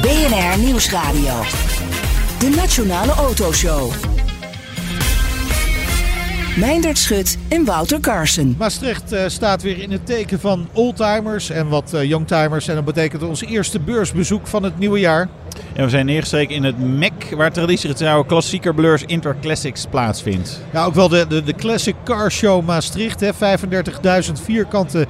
[0.00, 1.42] BNR Nieuwsradio.
[2.38, 3.92] De Nationale Autoshow.
[6.56, 8.54] Meindert Schut en Wouter Carson.
[8.58, 12.68] Maastricht uh, staat weer in het teken van oldtimers en wat uh, youngtimers.
[12.68, 15.28] En dat betekent ons eerste beursbezoek van het nieuwe jaar.
[15.74, 20.60] En we zijn neergestreken in het MEC, waar traditiegetrouw klassieker Blurs Interclassics plaatsvindt.
[20.72, 23.24] Ja, ook wel de, de, de Classic Car Show Maastricht.
[23.24, 23.30] 35.000
[24.32, 25.06] vierkante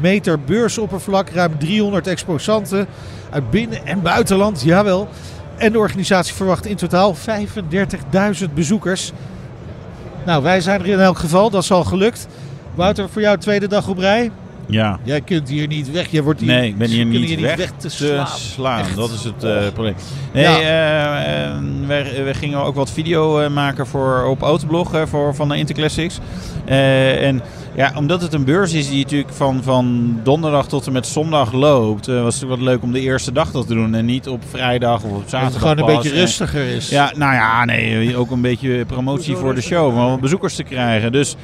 [0.00, 2.86] meter beursoppervlak, ruim 300 exposanten
[3.30, 5.08] uit binnen- en buitenland, jawel.
[5.56, 9.12] En de organisatie verwacht in totaal 35.000 bezoekers.
[10.26, 12.26] Nou, wij zijn er in elk geval, dat is al gelukt.
[12.74, 14.30] Wouter, voor jou tweede dag op rij.
[14.70, 14.98] Ja.
[15.02, 16.10] Jij kunt hier niet weg.
[16.10, 18.26] Je wordt hier, nee, ik ben hier niet, hier weg, weg, te slaan.
[18.26, 18.80] slaan.
[18.80, 18.96] Echt.
[18.96, 19.94] Dat is het uh, probleem.
[20.32, 20.58] Nee, Ja.
[20.60, 25.56] eh, eh, wij, wij gingen ook wat video maken voor, op Autoblog voor, van de
[25.56, 26.18] Interclassics.
[26.64, 27.42] En
[27.74, 31.52] ja, omdat het een beurs is die natuurlijk van, van donderdag tot en met zondag
[31.52, 34.42] loopt, was het wat leuk om de eerste dag dat te doen en niet op
[34.50, 35.60] vrijdag of op Dat het zaterdag.
[35.60, 36.02] gewoon een pas.
[36.02, 36.88] beetje rustiger is.
[36.88, 41.12] ja, nou ja, nee, ook een beetje promotie voor de show, om bezoekers te krijgen.
[41.12, 41.36] Dus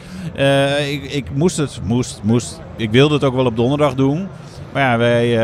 [0.91, 2.61] ik, ik moest het, moest, moest.
[2.77, 4.29] Ik wilde het ook wel op donderdag doen.
[4.73, 5.39] Maar ja, wij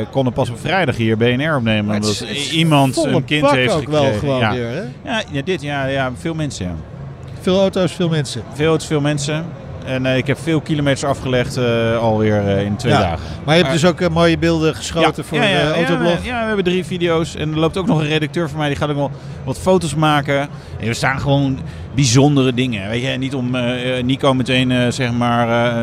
[0.00, 1.94] eh, konden pas op vrijdag hier BNR opnemen.
[1.94, 4.52] Omdat is- het is iemand een kind heeft ook wel gewoon ja.
[4.52, 4.80] weer, hè?
[5.10, 6.66] Ja, ja, dit, ja, ja, veel mensen.
[6.66, 6.72] Ja.
[7.40, 8.42] Veel auto's, veel mensen.
[8.52, 9.44] Veel, is veel mensen.
[9.84, 13.00] En eh, ik heb veel kilometers afgelegd eh, alweer in twee Ja.
[13.00, 13.26] dagen.
[13.44, 16.12] Maar je hebt dus ook mooie beelden geschoten voor ja, de Autoblog.
[16.12, 17.36] Ja, we- ja, we hebben drie video's.
[17.36, 18.68] En er loopt ook nog een redacteur van mij.
[18.68, 19.10] Die gaat ook wel
[19.44, 20.40] wat foto's maken.
[20.80, 21.58] En er staan gewoon
[21.96, 22.88] bijzondere dingen.
[22.88, 25.74] Weet je, En niet om eh, eh, Nico meteen eh, zeg maar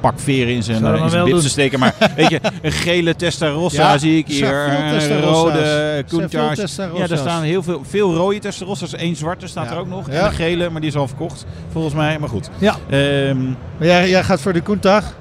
[0.00, 1.78] pak veren in zijn, in zijn te steken.
[1.78, 5.20] Maar weet je, een gele Testarossa Ja, zie ik er hier.
[5.20, 6.56] rode Countach.
[6.96, 8.92] Ja, er staan heel veel, veel rode Testarossas.
[8.98, 9.70] Eén zwarte staat Ja.
[9.72, 10.10] er ook nog.
[10.10, 10.12] Ja.
[10.18, 12.18] En een gele, maar die is al verkocht volgens mij.
[12.18, 12.50] Maar goed.
[12.58, 12.76] Ja.
[12.90, 13.44] Ehm,
[13.78, 15.14] Maar jij, jij gaat voor de Countach?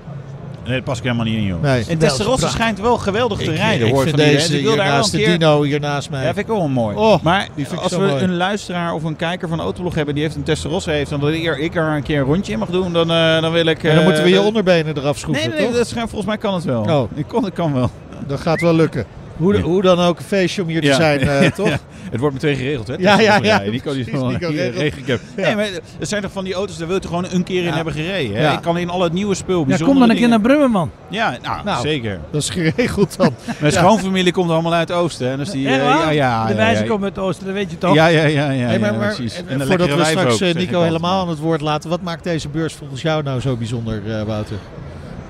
[0.68, 1.62] Nee, dat pas ik helemaal niet in, joh.
[1.62, 1.86] Nee.
[1.88, 4.76] En Testarossa schijnt wel geweldig te rijden, ik hoor ik vind van deze ik wil
[4.76, 5.28] daar wel de keer...
[5.28, 6.24] Dino hier naast mij.
[6.24, 6.96] Ja, vind ik ook wel mooi.
[6.96, 8.24] Oh, maar die vind ik als zo we mooi.
[8.24, 11.30] een luisteraar of een kijker van Autoblog hebben die heeft een Testarossa heeft, en dat
[11.30, 13.84] ik, er een keer een rondje in mag doen, dan, eh, dan wil ik...
[13.84, 15.78] En dan eh, moeten we je onderbenen eraf schroeven, Nee, nee, toch?
[15.78, 16.82] dat volgens mij kan het wel.
[16.82, 17.12] Oh.
[17.18, 17.90] Ik kon, het kan wel.
[18.28, 19.06] Dat gaat wel lukken.
[19.38, 19.62] Hoe, Ja.
[19.62, 20.96] hoe dan ook een feestje om hier te Ja.
[20.96, 21.68] zijn, eh, toch?
[21.68, 21.78] Ja,
[22.12, 22.94] het wordt meteen geregeld, hè?
[23.00, 24.76] Ja, ja, ja, Nico die precies, van Nico hier regelt.
[24.82, 25.20] regel ik heb.
[25.36, 25.44] Ja.
[25.46, 25.66] Nee, maar
[26.00, 27.76] er zijn toch van die auto's, daar wil je gewoon een keer in Ja.
[27.76, 28.36] hebben gereden.
[28.36, 28.42] Hè?
[28.44, 28.54] Ja.
[28.54, 30.72] Ik kan in al het nieuwe spul, Ja, kom dan een keer naar dingen- Brummen,
[30.72, 30.92] man.
[31.10, 31.82] Ja, nou, Nou.
[31.82, 32.20] zeker.
[32.32, 33.34] Dat is geregeld dan.
[33.62, 35.30] Mijn schoonfamilie komt allemaal uit het oosten.
[35.30, 35.38] Hè?
[35.38, 36.90] Dus die, eh, ja, ja, de ja, wijze ja.
[36.90, 37.94] komt uit het oosten, dat weet je toch?
[37.94, 39.36] Ja, ja, ja, ja, Hey, maar, ja, maar, precies.
[39.38, 42.24] en- En voordat we straks ook, eh, Nico helemaal aan het woord laten, wat maakt
[42.24, 44.58] deze beurs volgens jou nou zo bijzonder, eh, Wouter?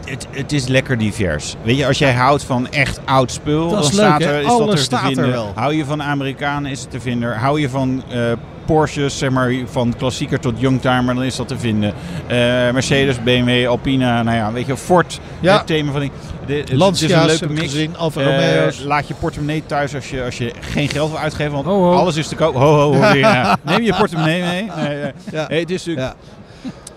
[0.09, 1.55] Het, het is lekker divers.
[1.63, 4.65] Weet je, als jij houdt van echt oud spul, dan staat leuk, er, is Alles
[4.65, 5.31] dat er staat te er vinden.
[5.31, 5.51] wel.
[5.55, 7.37] Hou je van Amerikanen, is het te vinden.
[7.37, 8.19] Hou je van eh,
[8.65, 11.93] Porsches, zeg maar, van klassieker tot youngtimer, dan is dat te vinden.
[12.27, 12.37] Eh,
[12.71, 15.57] Mercedes, BMW, Alpina, nou ja, weet je, Ford, Ja.
[15.57, 16.11] het thema van die...
[16.45, 17.61] de- het- is een leuke mix.
[17.61, 21.51] gezien, Alfa Eh, laat je portemonnee thuis als je, als je geen geld wil uitgeven,
[21.51, 21.93] want Ho, ho.
[21.93, 22.55] alles is te koop.
[22.55, 23.57] Ho, ho, ho, ja.
[23.61, 24.71] Neem je portemonnee mee.
[24.75, 25.11] Nee, nee.
[25.31, 25.47] Ja.
[25.47, 26.15] Nee, het is natuurlijk Ja.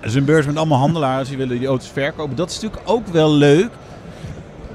[0.01, 2.37] Is een beurs met allemaal handelaars die willen die auto's verkopen.
[2.37, 3.71] Dat is natuurlijk ook wel leuk.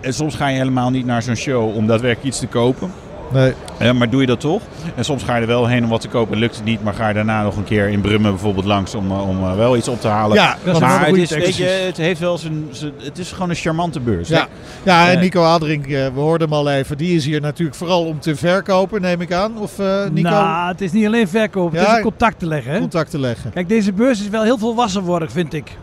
[0.01, 2.91] En soms ga je helemaal niet naar zo'n show om daadwerkelijk iets te kopen.
[3.31, 3.93] Nee.
[3.93, 4.61] Maar doe je dat toch?
[4.95, 6.37] En soms ga je er wel heen om wat te kopen.
[6.37, 9.11] Lukt het niet, maar ga je daarna nog een keer in Brummen bijvoorbeeld langs om,
[9.11, 10.35] eh, om eh, wel iets op te halen.
[10.37, 11.57] Ja, dat is maar het, is, weet tekst.
[11.57, 14.29] je, het heeft wel zijn, zijn- Het is gewoon een charmante beurs.
[14.29, 14.47] Ja,
[14.83, 15.21] ja en Eh.
[15.21, 19.01] Nico Adrink, we hoorden hem al even, die is hier natuurlijk vooral om te verkopen,
[19.01, 19.57] neem ik aan.
[19.57, 22.71] Of eh, Nico, Nou, het is niet alleen verkopen, het is contact te leggen.
[22.71, 22.79] Hè?
[22.79, 23.51] contact te leggen.
[23.53, 25.77] Kijk, deze beurs is wel heel volwassenwoord, vind ik.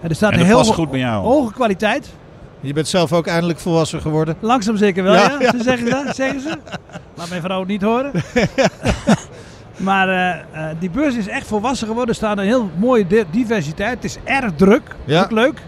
[0.00, 1.24] En er staat En een dat heel past ho- goed bij jou.
[1.24, 2.08] hoge kwaliteit.
[2.60, 4.36] Je bent zelf ook eindelijk volwassen geworden.
[4.40, 5.40] Langzaam zeker wel, Ja, ja.
[5.40, 5.50] ja.
[5.50, 6.58] Ze zeggen, ze dat, zeggen ze.
[7.14, 8.10] Laat mijn vrouw het niet horen.
[9.76, 10.30] maar eh,
[10.70, 12.08] eh, die beurs is echt volwassen geworden.
[12.10, 13.94] Er staat een heel mooie di- diversiteit.
[13.94, 14.82] Het is erg druk.
[15.04, 15.22] Ja.
[15.22, 15.62] Ook leuk.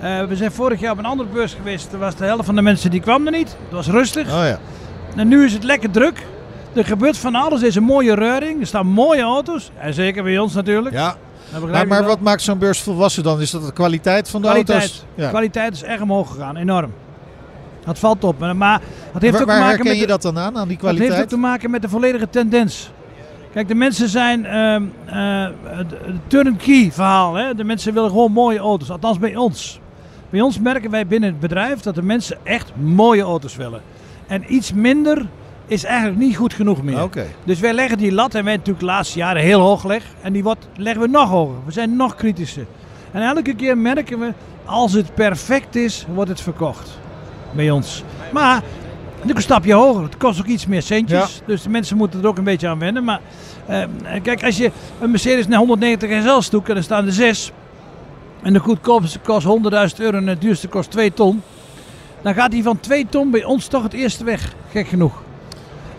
[0.00, 1.92] Eh, we zijn vorig jaar op een andere beurs geweest.
[1.92, 3.48] Er was de helft van de mensen die kwam er niet.
[3.64, 4.26] Het was rustig.
[4.26, 4.58] Oh ja.
[5.16, 6.26] En nu is het lekker druk.
[6.74, 7.60] Er gebeurt van alles.
[7.60, 8.60] Er is een mooie reuring.
[8.60, 9.70] Er staan mooie auto's.
[9.78, 10.94] En zeker bij ons natuurlijk.
[10.94, 11.16] ja.
[11.52, 13.40] Dat begrijp Maar, maar wat maakt zo'n beurs volwassen dan?
[13.40, 14.80] Is dat de kwaliteit van de kwaliteit.
[14.80, 15.04] auto's?
[15.14, 15.28] Ja.
[15.28, 16.56] kwaliteit is erg omhoog gegaan.
[16.56, 16.92] Enorm.
[17.84, 18.38] Dat valt op.
[18.54, 18.80] Maar-
[19.12, 20.68] het heeft Waar, ook te maken herken met je dat dan aan, aan die Het
[20.68, 21.22] heeft kwaliteit?
[21.22, 22.90] ook te maken met de volledige tendens.
[23.52, 27.34] Kijk, de mensen zijn het het turnkey verhaal.
[27.34, 27.54] Hè?
[27.54, 28.90] De mensen willen gewoon mooie auto's.
[28.90, 29.80] Althans bij ons.
[30.30, 33.80] Bij ons merken wij binnen het bedrijf dat de mensen echt mooie auto's willen.
[34.26, 35.26] En iets minder
[35.72, 37.00] is eigenlijk niet goed genoeg meer.
[37.44, 40.06] Dus wij leggen die lat, en wij natuurlijk de laatste jaren heel hoog gelegd.
[40.22, 41.56] En die wordt, leggen we nog hoger.
[41.64, 42.66] We zijn nog kritischer.
[43.10, 44.32] En elke keer merken we,
[44.64, 46.98] als het perfect is, wordt het verkocht.
[47.52, 48.02] Bij ons.
[48.32, 48.62] Maar,
[49.10, 50.02] natuurlijk een stapje hoger.
[50.02, 51.42] Het kost ook iets meer centjes.
[51.46, 53.04] Dus de mensen moeten er ook een beetje aan wennen.
[53.04, 53.20] Maar
[53.66, 53.82] eh,
[54.22, 54.70] kijk, als je
[55.00, 57.52] een Mercedes naar 190 SL stoekt en er staan er zes.
[58.42, 59.50] En de goedkoopste kost 100.000
[59.96, 61.42] euro en de duurste kost 2 ton.
[62.22, 64.54] Dan gaat die van 2 ton bij ons toch het eerste weg.
[64.70, 65.22] Gek genoeg.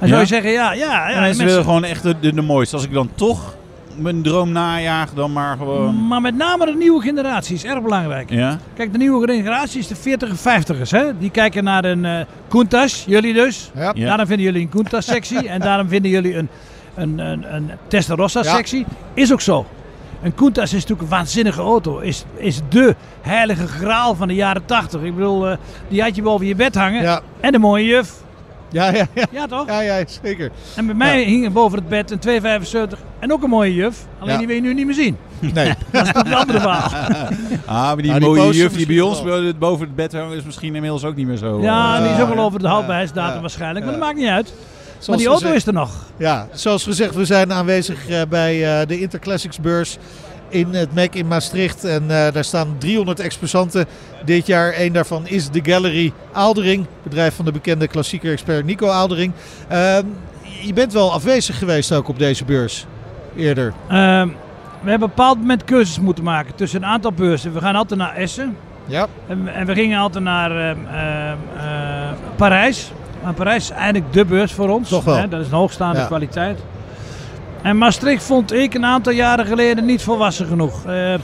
[0.09, 2.41] Dan zou je zeggen, ja, ja, ja En mensen willen gewoon echt de, de, de
[2.41, 2.75] mooiste.
[2.75, 3.55] Als ik dan toch
[3.95, 6.07] mijn droom najaag, dan maar gewoon...
[6.07, 8.29] Maar met name de nieuwe generatie is erg belangrijk.
[8.29, 8.57] Ja?
[8.75, 10.89] Kijk, de nieuwe generatie is de 40 en 50ers.
[10.89, 11.17] Hè?
[11.17, 12.19] Die kijken naar een eh
[12.49, 13.71] Countach, jullie dus.
[13.75, 13.91] Ja.
[13.95, 14.05] Ja.
[14.05, 15.49] Daarom vinden jullie een Countach-sectie.
[15.55, 16.49] en daarom vinden jullie een,
[16.95, 18.85] een, een, een Testarossa-sectie.
[19.13, 19.65] Is ook zo.
[20.21, 21.99] Een Countach is natuurlijk een waanzinnige auto.
[21.99, 25.01] Is, is de heilige graal van de jaren 80.
[25.01, 25.57] Ik bedoel, eh,
[25.87, 27.01] die had je boven je bed hangen.
[27.01, 27.21] Ja.
[27.39, 28.22] En een mooie juf.
[28.73, 29.25] Ja, ja, ja.
[29.31, 29.67] Ja, toch?
[29.67, 30.51] Ja, ja, zeker.
[30.75, 33.97] En bij mij hing er boven het bed een 275 en ook een mooie juf.
[34.19, 34.37] Alleen Ja.
[34.37, 35.17] die wil je nu niet meer zien.
[35.39, 35.73] Nee.
[35.91, 36.89] Dat is een andere verhaal.
[37.65, 39.23] Ah, maar die die mooie juf die bij ons
[39.59, 41.61] boven het bed hangt, is misschien inmiddels ook niet meer zo...
[41.61, 43.85] Ja, eh, die is ook wel over de houdbaarheidsdatum ja, waarschijnlijk.
[43.85, 44.53] Maar dat maakt niet uit.
[45.07, 45.91] maar die auto gezegd- is er nog.
[46.17, 49.97] Ja, zoals gezegd, we zijn aanwezig eh, bij eh, de Interclassics beurs
[50.53, 51.83] in het MEC in Maastricht.
[51.83, 53.85] En eh, daar staan 300 exposanten
[54.25, 54.73] dit jaar.
[54.79, 59.33] Eén daarvan is de Gallery Aaldering, bedrijf van de bekende klassieker expert Nico Aaldering.
[59.67, 60.05] Ehm,
[60.61, 62.85] je bent wel afwezig geweest ook op deze beurs
[63.35, 63.73] eerder.
[63.87, 64.27] Ehm,
[64.81, 67.53] we hebben op een bepaald moment keuzes moeten maken tussen een aantal beurzen.
[67.53, 68.57] We gaan altijd naar Essen.
[68.85, 70.77] Ja, En, en we gingen altijd naar ehm,
[71.57, 72.91] eh, Parijs.
[73.23, 74.89] Maar Parijs is eigenlijk de beurs voor ons.
[74.89, 75.17] Toch wel.
[75.17, 75.27] Hè?
[75.27, 76.05] Dat is een hoogstaande Ja.
[76.05, 76.59] kwaliteit.
[77.63, 80.85] En Maastricht vond ik een aantal jaren geleden niet volwassen genoeg.
[80.85, 81.15] Eh,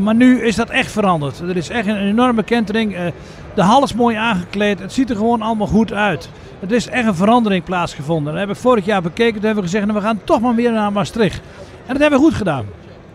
[0.00, 1.38] maar nu is dat echt veranderd.
[1.38, 2.94] Er is echt een enorme kentering.
[2.94, 3.06] Eh,
[3.54, 4.78] de hal is mooi aangekleed.
[4.78, 6.28] Het ziet er gewoon allemaal goed uit.
[6.60, 8.32] Er is echt een verandering plaatsgevonden.
[8.32, 9.34] Dat heb ik vorig jaar bekeken.
[9.34, 11.40] Toen hebben we gezegd, nou, we gaan toch maar weer naar Maastricht.
[11.86, 12.64] En dat hebben we goed gedaan.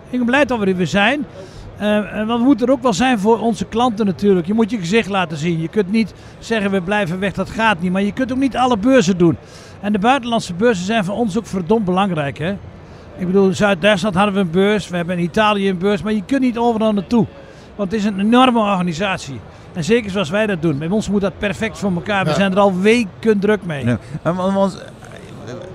[0.10, 1.26] Ik ben blij dat we er weer zijn.
[1.78, 4.48] Eh, want we moeten er ook wel zijn voor onze klanten natuurlijk.
[4.48, 5.62] Je moet je gezicht laten zien.
[5.62, 7.92] Je kunt niet zeggen we blijven weg, dat gaat niet.
[7.92, 9.38] Maar je kunt ook niet alle beurzen doen.
[9.86, 12.38] En de buitenlandse beurzen zijn voor ons ook verdomd belangrijk.
[12.38, 12.52] Hè?
[13.18, 14.88] Ik bedoel, in Zuid-Duitsland hadden we een beurs.
[14.90, 16.02] We hebben in Italië een beurs.
[16.02, 17.26] Maar je kunt niet overal naartoe.
[17.76, 19.40] Want het is een enorme organisatie.
[19.74, 20.78] En zeker zoals wij dat doen.
[20.78, 22.24] Bij ons moet dat perfect voor elkaar.
[22.24, 22.36] We Ja.
[22.36, 23.86] zijn er al weken druk mee.
[23.86, 23.98] Ja.
[24.22, 24.84] En want-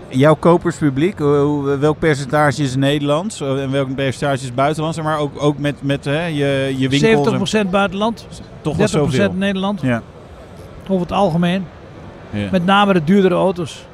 [0.08, 1.18] jouw koperspubliek,
[1.80, 5.00] welk percentage is Nederlands en welk percentage is buitenlands?
[5.00, 7.26] Maar ook, ook met, met hè, je, je winkels.
[7.54, 8.26] en- 70% buitenland,
[8.60, 9.32] toch wel 30% zoveel.
[9.32, 9.80] Nederland.
[9.80, 10.02] Ja.
[10.88, 11.64] Over het algemeen.
[12.30, 12.48] Ja.
[12.50, 13.88] Met name de duurdere auto's.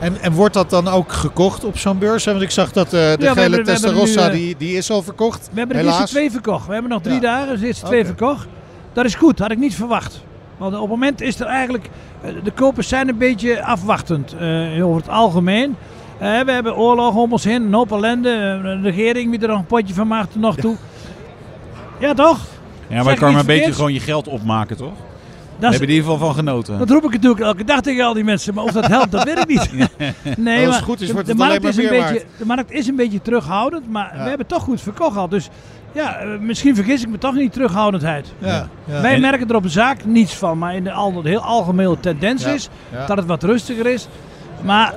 [0.00, 2.24] En, en wordt dat dan ook gekocht op zo'n beurs?
[2.24, 5.48] Want ik zag dat eh, de gele nu, Testarossa, eh, die, die is al verkocht.
[5.52, 6.00] We hebben de Helaas.
[6.00, 6.66] eerste twee verkocht.
[6.66, 7.20] We hebben nog drie Ja.
[7.20, 8.46] dagen, dus de eerste twee verkocht.
[8.92, 10.20] Dat is goed, had ik niet verwacht.
[10.58, 11.90] Want op het moment is er eigenlijk,
[12.22, 15.76] eh, de kopers zijn een beetje afwachtend eh, over het algemeen.
[16.18, 18.60] Eh, we hebben oorlog om ons heen, een hoop ellende.
[18.62, 20.76] De regering wie er nog een potje van maakt nog toe.
[21.98, 22.38] Ja, toch?
[22.88, 24.92] Ja, maar je kan maar een beetje gewoon je geld opmaken, toch?
[25.60, 26.78] Daar heb je in ieder geval van genoten.
[26.78, 28.54] dat roep ik natuurlijk elke dag tegen al die mensen.
[28.54, 29.70] Maar of dat helpt, dat weet ik niet.
[30.38, 32.70] Nee, Als het maar goed is, de- wordt de, markt is een beetje, de markt
[32.72, 33.90] is een beetje terughoudend.
[33.90, 34.22] Maar Ja.
[34.22, 35.28] we hebben toch goed verkocht al.
[35.28, 35.48] Dus
[35.92, 38.32] ja, eh, misschien vergis ik me toch niet terughoudendheid.
[38.38, 39.00] Ja, ja.
[39.00, 41.40] Wij En- merken er op de zaak niets van, maar in de al, de heel
[41.40, 43.06] algemene tendens Ja, is ja.
[43.06, 44.08] dat het wat rustiger is.
[44.62, 44.94] Maar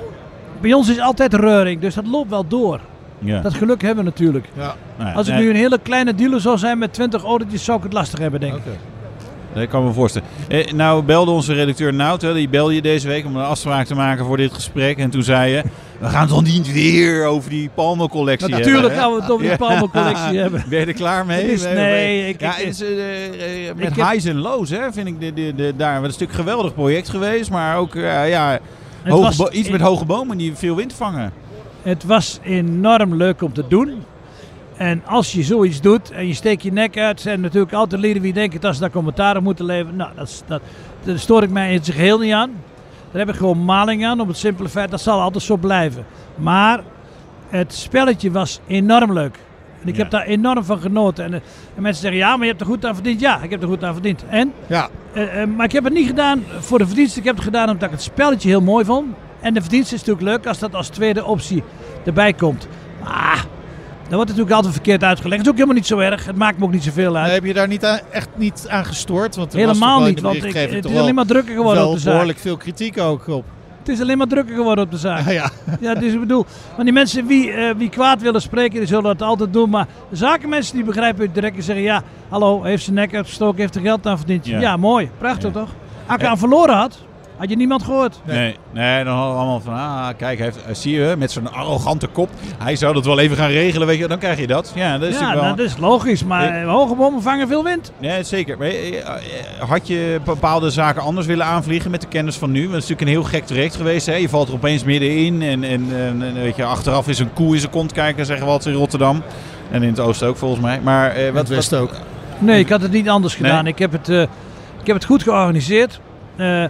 [0.60, 2.80] bij ons is altijd reuring, dus dat loopt wel door.
[3.18, 3.40] Ja.
[3.40, 4.46] Dat geluk hebben we natuurlijk.
[4.56, 7.22] Ja, Nou ja, Als ik nee, nu een hele kleine dealer zou zijn met 20
[7.22, 8.58] autootjes, zou ik het lastig hebben, denk ik.
[8.58, 8.76] oké.
[9.54, 10.28] Dat kan ik me voorstellen.
[10.48, 13.86] Eh, nou belde onze redacteur Nout, hè, die belde je deze week om een afspraak
[13.86, 14.98] te maken voor dit gesprek.
[14.98, 15.62] En toen zei je,
[15.98, 19.02] we gaan toch niet weer over die Palmo-collectie Natuurlijk hebben, hè?
[19.02, 19.56] gaan we het over die Ja.
[19.56, 20.64] Palmo-collectie hebben.
[20.68, 21.52] Ben je er klaar mee?
[21.52, 25.06] Is- nee, ik- ja, ik- is, eh, eh, met ik highs en lows, hè, vind
[25.08, 25.96] ik de, de, de, daar.
[25.96, 28.58] Wat een stuk geweldig project geweest, maar ook eh, ja,
[29.04, 31.32] hoge was iets met hoge bomen die veel wind vangen.
[31.82, 33.92] Het was enorm leuk om te doen.
[34.76, 38.00] En als je zoiets doet en je steekt je nek uit, zijn er natuurlijk altijd
[38.00, 39.96] leden die denken dat ze daar commentaar op moeten leveren.
[39.96, 40.62] Nou, dat, dat,
[41.04, 42.50] daar stoor ik mij in zijn geheel niet aan.
[43.10, 46.06] Daar heb ik gewoon maling aan, op het simpele feit dat zal altijd zo blijven.
[46.36, 46.80] Maar
[47.48, 49.38] het spelletje was enorm leuk.
[49.82, 50.02] En ik Ja.
[50.02, 51.24] heb daar enorm van genoten.
[51.24, 51.40] En, eh,
[51.74, 53.20] en mensen zeggen, ja, maar je hebt er goed aan verdiend.
[53.20, 54.24] Ja, ik heb er goed aan verdiend.
[54.28, 57.18] En Ja, eh, eh, maar ik heb het niet gedaan voor de verdiensten.
[57.20, 59.06] Ik heb het gedaan omdat ik het spelletje heel mooi vond.
[59.40, 61.62] En de verdiensten is natuurlijk leuk als dat als tweede optie
[62.04, 62.68] erbij komt.
[63.04, 63.44] Maar
[64.04, 65.44] dat wordt natuurlijk altijd verkeerd uitgelegd.
[65.44, 66.26] Dat is ook helemaal niet zo erg.
[66.26, 67.24] Het maakt me ook niet zoveel uit.
[67.26, 69.36] Nee, heb je daar niet aan, echt niet aan gestoord?
[69.36, 72.12] Want Helemaal niet, want ik, het is alleen maar drukker geworden op de zaak.
[72.12, 73.44] behoorlijk veel kritiek ook op.
[73.78, 75.24] Het is alleen maar drukker geworden op de zaak.
[75.24, 75.50] Ja, ja.
[75.80, 76.46] Ja, dus ik bedoel,
[76.76, 79.70] maar die mensen wie, eh, wie kwaad willen spreken, die zullen dat altijd doen.
[79.70, 83.60] Maar de zakenmensen die begrijpen het direct en zeggen, ja, hallo, heeft zijn nek uitgestoken,
[83.60, 84.46] heeft er geld aan verdiend.
[84.46, 84.60] Ja.
[84.60, 85.60] Ja, mooi, prachtig Ja.
[85.60, 85.68] toch?
[86.06, 86.98] Als ik aan verloren had,
[87.44, 88.20] Had je niemand gehoord?
[88.24, 91.32] Nee, nee, dan hadden we allemaal van, ah, kijk, hij heeft, eh, zie je, met
[91.32, 94.46] zijn arrogante kop, hij zou dat wel even gaan regelen, weet je, dan krijg je
[94.46, 94.72] dat.
[94.74, 95.42] Ja, dat is ja, natuurlijk wel...
[95.42, 97.92] nou, dat is logisch, maar hoge bomen vangen veel wind.
[97.98, 98.58] Nee, zeker.
[98.58, 99.04] Maar, eh, eh,
[99.68, 102.60] had je bepaalde zaken anders willen aanvliegen met de kennis van nu?
[102.60, 104.06] Want het is natuurlijk een heel gek traject geweest.
[104.06, 104.14] Hè?
[104.14, 107.54] Je valt er opeens middenin en, en, en, en weet je, achteraf is een koe
[107.54, 109.22] in zijn kont kijken, zeggen we altijd in Rotterdam.
[109.70, 110.80] En in het oosten ook volgens mij.
[110.82, 111.92] Maar eh, Wat West wat- ook.
[112.38, 113.50] Nee, ik had het niet anders Nee?
[113.50, 113.66] gedaan.
[113.66, 114.22] Ik, heb het, eh,
[114.80, 116.00] ik heb het goed georganiseerd.
[116.36, 116.64] Eh,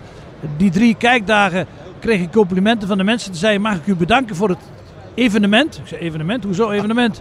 [0.57, 1.67] die drie kijkdagen
[2.01, 3.33] kreeg ik complimenten van de mensen.
[3.35, 4.59] Ze zeiden, mag ik u bedanken voor het
[5.15, 5.79] evenement?
[5.79, 6.45] Ik zei, evenement?
[6.45, 7.21] Hoezo evenement?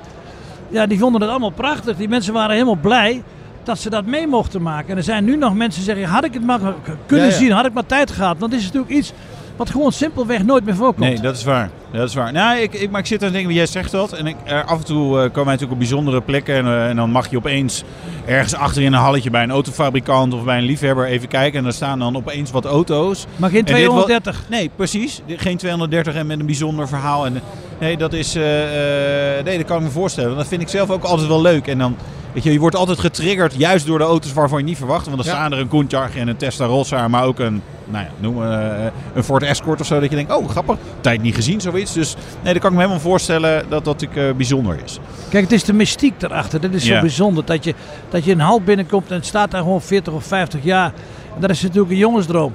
[0.70, 1.98] Ja, die vonden het allemaal prachtig.
[1.98, 3.24] Die mensen waren helemaal blij
[3.64, 4.90] dat ze dat mee mochten maken.
[4.90, 6.60] En er zijn nu nog mensen die zeggen, had ik het maar
[7.06, 7.38] kunnen Ja, ja.
[7.38, 8.38] zien, had ik maar tijd gehad.
[8.40, 9.14] Want het is natuurlijk iets
[9.56, 11.00] wat gewoon simpelweg nooit meer voorkomt.
[11.08, 11.70] Nee, dat is waar.
[11.92, 12.32] Dat is waar.
[12.32, 14.14] Nou, ik, ik, maar ik zit aan te denken, jij zegt dat.
[14.14, 16.56] En ik, er, af en toe eh, komen wij natuurlijk op bijzondere plekken.
[16.56, 17.84] En, eh, en dan mag je opeens
[18.26, 21.58] ergens achter in een halletje bij een autofabrikant of bij een liefhebber even kijken.
[21.58, 23.26] En daar staan dan opeens wat auto's.
[23.36, 24.44] Maar geen En dit wel- 230.
[24.50, 25.22] Nee, precies.
[25.28, 27.26] Geen 230 en met een bijzonder verhaal.
[27.26, 27.42] En, eh,
[27.80, 30.38] nee, dat is, eh, eh, nee, dat kan ik me voorstellen.
[30.38, 31.68] Dat vind ik zelf ook altijd wel leuk.
[31.68, 31.96] En dan,
[32.34, 35.06] weet je, je wordt altijd getriggerd juist door de auto's waarvan je niet verwacht.
[35.10, 35.32] Want Ja.
[35.32, 39.24] staan er een Countach en een Testarossa, maar ook een, nou ja, noem eh, een
[39.24, 40.00] Ford Escort of zo.
[40.00, 41.94] Dat je denkt, oh grappig, tijd niet gezien, zoiets.
[41.94, 45.00] Dus nee, dat kan ik me helemaal voorstellen dat dat ik, eh, bijzonder is.
[45.30, 46.62] Kijk, het is de mystiek daarachter.
[46.62, 47.46] Dat is zo bijzonder.
[47.46, 47.74] Dat je,
[48.10, 50.94] dat je een hal binnenkomt en het staat daar gewoon 40 of 50 jaar.
[51.36, 52.54] En dat is natuurlijk een jongensdroom.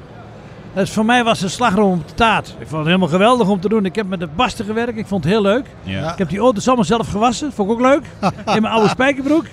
[0.75, 2.49] Dus voor mij was een slagroom op de taart.
[2.49, 3.85] Ik vond het helemaal geweldig om te doen.
[3.85, 4.99] Ik heb met de basten gewerkt.
[4.99, 5.65] Ik vond het heel leuk.
[5.83, 6.13] Ja.
[6.13, 7.53] Ik heb die auto's allemaal zelf gewassen.
[7.53, 8.03] Vond ik ook leuk.
[8.57, 9.45] In mijn oude spijkerbroek.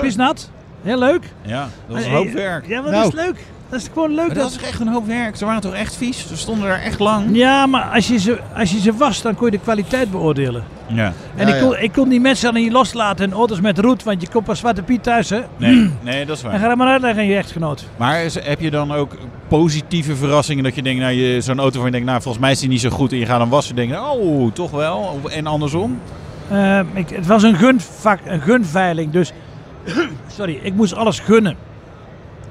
[0.00, 0.50] Pisnat.
[0.82, 1.32] Heel leuk.
[1.42, 2.66] Ja, dat was een Eh, hoop werk.
[2.68, 3.02] Ja, maar Nou.
[3.04, 3.36] dat is leuk.
[3.70, 4.26] Dat is gewoon leuk.
[4.26, 5.36] Maar dat is echt een hoop werk.
[5.36, 6.26] Ze waren toch echt vies?
[6.28, 7.36] Ze stonden daar echt lang.
[7.36, 10.64] Ja, maar als je, ze, als je ze wast, dan kon je de kwaliteit beoordelen.
[10.86, 11.12] Ja.
[11.36, 11.76] En Ja, ik, kon, ja.
[11.76, 14.58] ik kon die mensen dan niet loslaten in auto's met roet, want je komt pas
[14.58, 15.40] Zwarte Piet thuis, hè?
[15.56, 16.52] Nee, nee, dat is waar.
[16.52, 17.84] En ga dat maar uitleggen aan je echtgenoot.
[17.96, 19.16] Maar is- heb je dan ook
[19.48, 22.52] positieve verrassingen dat je denkt, nou, je, zo'n auto van je denkt, nou, volgens mij
[22.52, 24.70] is die niet zo goed en je gaat hem wassen en denk je, oh, toch
[24.70, 25.20] wel?
[25.30, 26.00] En andersom?
[26.50, 29.32] Eh, ik, het was een, gunvak, een gunveiling, dus
[30.36, 31.56] sorry, ik moest alles gunnen.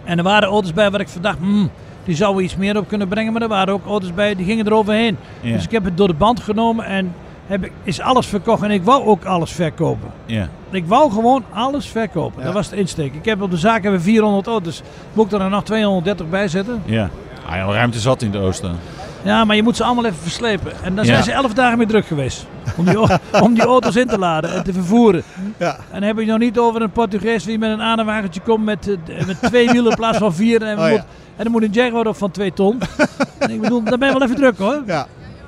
[0.03, 1.69] En er waren auto's bij waar ik verdacht, hmm,
[2.03, 4.65] die zouden iets meer op kunnen brengen, maar er waren ook auto's bij die gingen
[4.65, 5.17] eroverheen.
[5.41, 5.53] Ja.
[5.53, 7.13] Dus ik heb het door de band genomen en
[7.47, 10.11] heb ik, is alles verkocht en ik wou ook alles verkopen.
[10.25, 10.49] Ja.
[10.69, 12.39] Ik wou gewoon alles verkopen.
[12.39, 12.45] Ja.
[12.45, 13.13] Dat was de insteek.
[13.13, 14.81] Ik heb op de zaak hebben we 400 auto's.
[15.13, 16.81] Moet ik er nog 230 bij zetten?
[16.85, 17.09] Ja.
[17.45, 18.77] Ah, ja, ruimte zat in het oosten.
[19.23, 20.71] Ja, maar je moet ze allemaal even verslepen.
[20.83, 21.11] En dan Ja.
[21.11, 22.45] zijn ze 11 dagen mee druk geweest.
[22.77, 22.97] Om die,
[23.45, 25.23] om die auto's in te laden en te vervoeren.
[25.57, 25.73] Ja.
[25.75, 28.87] En dan heb je nog niet over een Portugees die met een aanwagentje komt met,
[28.89, 30.61] eh, met twee wielen in plaats van vier.
[30.61, 30.89] En, Oh, ja.
[30.91, 30.99] moet,
[31.35, 32.79] en dan moet een Jaguar op van 2 ton.
[33.39, 34.81] en ik bedoel, dan ben je wel even druk hoor.
[34.85, 35.07] Ja.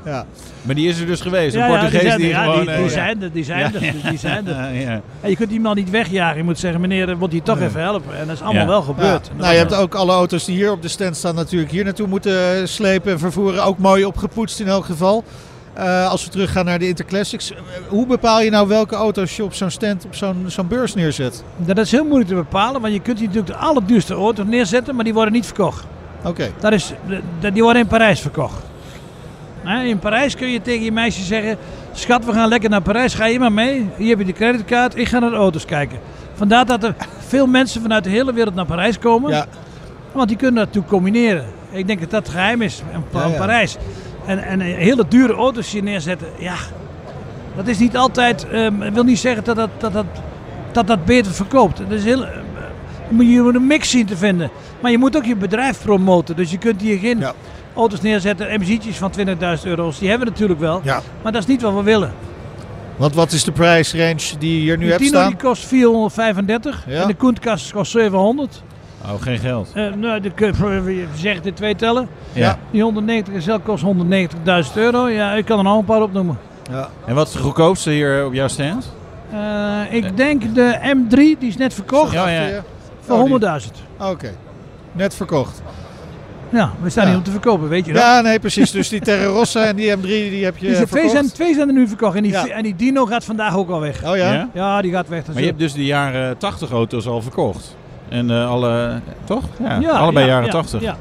[0.10, 0.26] Ja.
[0.62, 1.54] Maar die is er dus geweest.
[1.56, 2.60] Een Ja, ja, Portugees die, zijn, die, er, ja, gewoon...
[2.66, 4.56] die, eh, die zijn er, die zijn er, die zijn er.
[4.74, 5.02] Ja, ja.
[5.22, 6.38] En je kunt die man niet wegjagen.
[6.38, 7.68] Je moet zeggen, meneer, wordt hier toch Nee.
[7.68, 8.18] even helpen.
[8.20, 8.68] En dat is allemaal Ja.
[8.68, 9.30] wel gebeurd.
[9.38, 12.08] Nou, je hebt ook alle auto's die hier op de stand staan natuurlijk hier naartoe
[12.08, 13.64] moeten slepen en vervoeren.
[13.64, 15.24] Ook mooi opgepoetst in elk geval.
[15.74, 17.52] Eh, als we teruggaan naar de Interclassics.
[17.52, 20.94] eh, Hoe bepaal je nou welke auto's je op zo'n stand, op zo'n zo'n beurs
[20.96, 21.44] neerzet?
[21.58, 24.96] Dat is heel moeilijk te bepalen, want je kunt hier natuurlijk de allerduurste auto's neerzetten,
[24.96, 25.84] maar die worden niet verkocht.
[26.24, 26.50] Oké.
[26.60, 26.94] Dat is,
[27.54, 28.64] die worden in Parijs verkocht.
[29.78, 31.58] In Parijs kun je tegen je meisje zeggen:
[31.92, 33.90] Schat, we gaan lekker naar Parijs, ga je maar mee?
[33.98, 36.00] Hier heb je de creditcard, ik ga naar de auto's kijken.
[36.34, 36.96] Vandaar dat er
[37.28, 39.46] veel mensen vanuit de hele wereld naar Parijs komen, Ja.
[40.12, 41.46] want die kunnen dat natuurlijk combineren.
[41.72, 42.82] Ik denk dat dat geheim is
[43.14, 43.38] Ja, ja.
[43.38, 43.78] Parijs.
[44.26, 46.56] En, en hele dure auto's hier neerzetten, ja,
[47.56, 50.06] dat is niet altijd, ehm, wil niet zeggen dat dat, dat, dat,
[50.72, 51.78] dat, dat beter verkoopt.
[51.78, 52.32] Dat is heel, eh,
[53.10, 54.50] moet je moet een mix zien te vinden.
[54.80, 56.36] Maar je moet ook je bedrijf promoten.
[56.36, 57.34] Dus je kunt hier geen Ja.
[57.80, 59.26] Auto's neerzetten, MG'tjes van 20.000
[59.64, 60.00] euro's.
[60.00, 60.82] Die hebben we natuurlijk wel.
[60.84, 61.02] ja.
[61.24, 62.12] Maar dat is niet wat we willen.
[62.96, 65.28] Want wat is de prijsrange die je hier nu hebt Tino staan?
[65.28, 67.02] die kost 435 Ja.
[67.02, 68.64] en de Koentkast kost 700.
[69.06, 69.72] Oh, geen geld.
[69.74, 70.32] Eh nou, de,
[70.86, 72.08] je zegt in twee tellen.
[72.34, 72.58] Ja.
[72.72, 75.08] Die 190 SL kost 190.000 euro.
[75.10, 76.38] Ja, ik kan er nog een paar opnoemen.
[76.72, 76.90] Ja.
[77.06, 78.94] En wat is de goedkoopste hier op jouw stand?
[79.32, 79.40] Eh,
[79.90, 82.64] ik denk de M3, die is net verkocht, Ja, ja.
[83.02, 83.72] voor Oh, die- 100.000.
[84.00, 84.32] Oké.
[84.92, 85.62] Net verkocht.
[86.50, 87.10] Ja, we staan Ja.
[87.10, 88.02] hier om te verkopen, weet je dat?
[88.02, 88.72] Ja, nee, precies.
[88.72, 91.88] Dus die Terrarossa en die M3 die heb je twee, zijn, twee zijn er nu
[91.88, 92.48] verkocht en die, Ja.
[92.48, 94.04] en die Dino gaat vandaag ook al weg.
[94.06, 94.50] Oh ja?
[94.54, 94.82] Ja?
[94.82, 95.28] Die gaat weg.
[95.28, 97.76] Maar je hebt dus de jaren 80 auto's al verkocht.
[98.10, 99.44] En eh, alle, toch?
[99.82, 100.82] Ja, allebei jaren ja, 80.
[100.82, 100.98] Ja,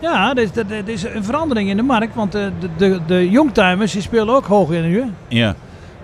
[0.00, 3.30] ja er, is, er, is een verandering in de markt, want eh, de, de, de
[3.30, 5.04] youngtimers die spelen ook hoog in nu.
[5.28, 5.54] Ja.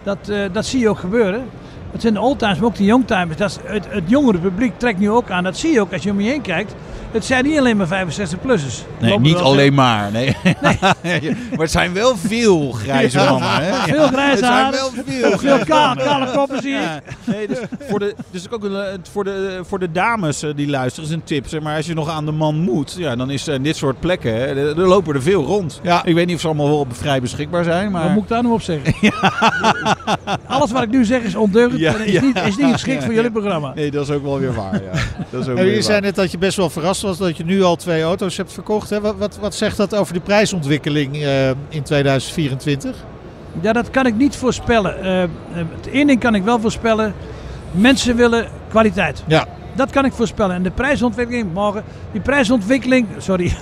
[0.02, 1.44] Dat, eh, dat zie je ook gebeuren.
[1.92, 3.36] Het zijn de oldtimers, maar ook de youngtimers.
[3.36, 5.44] Dat is het, het jongere publiek trekt nu ook aan.
[5.44, 6.74] Dat zie je ook als je om je heen kijkt.
[7.10, 8.84] Het zijn niet alleen maar 65-plussers.
[9.00, 10.12] Nee, niet alleen maar.
[10.12, 10.36] Nee.
[11.50, 13.48] maar het zijn wel veel grijze mannen.
[13.50, 13.92] Hè?
[13.92, 16.04] Veel grijze Het zijn wel veel Veel grijze kale, mannen.
[16.04, 16.72] kale koppen zie.
[16.72, 20.68] Ja, nee, dus voor de, dus ook een, voor, de, voor de dames eh, die
[20.68, 21.48] luisteren is een tip.
[21.48, 24.00] Zeg maar, als je nog aan de man moet, ja, dan is eh, dit soort
[24.00, 25.80] plekken, hè, er, er lopen er veel rond.
[25.82, 26.04] Ja.
[26.04, 28.02] Ik weet niet of ze allemaal wel vrij beschikbaar zijn, maar...
[28.02, 28.94] Wat moet ik daar nou op zeggen?
[30.46, 32.20] Alles wat ik nu zeg is ondeugend Ja, en is, ja.
[32.20, 33.16] niet, is niet geschikt Ja, voor ja.
[33.16, 33.72] jullie programma.
[33.74, 34.82] Nee, dat is ook wel weer waar.
[34.82, 34.90] Ja.
[35.30, 37.36] Dat is ook En weer je zei net dat je best wel verrast was dat
[37.36, 38.90] je nu al twee auto's hebt verkocht.
[38.90, 39.00] Hè?
[39.00, 42.96] Wat, wat, wat zegt dat over de prijsontwikkeling eh, in 2024?
[43.60, 45.02] Ja, dat kan ik niet voorspellen.
[45.02, 47.14] Eh, eh, het één ding kan ik wel voorspellen.
[47.70, 49.22] Mensen willen kwaliteit.
[49.26, 49.46] Ja.
[49.74, 50.54] Dat kan ik voorspellen.
[50.54, 51.84] En de prijsontwikkeling morgen.
[52.12, 53.06] Die prijsontwikkeling.
[53.18, 53.44] Sorry.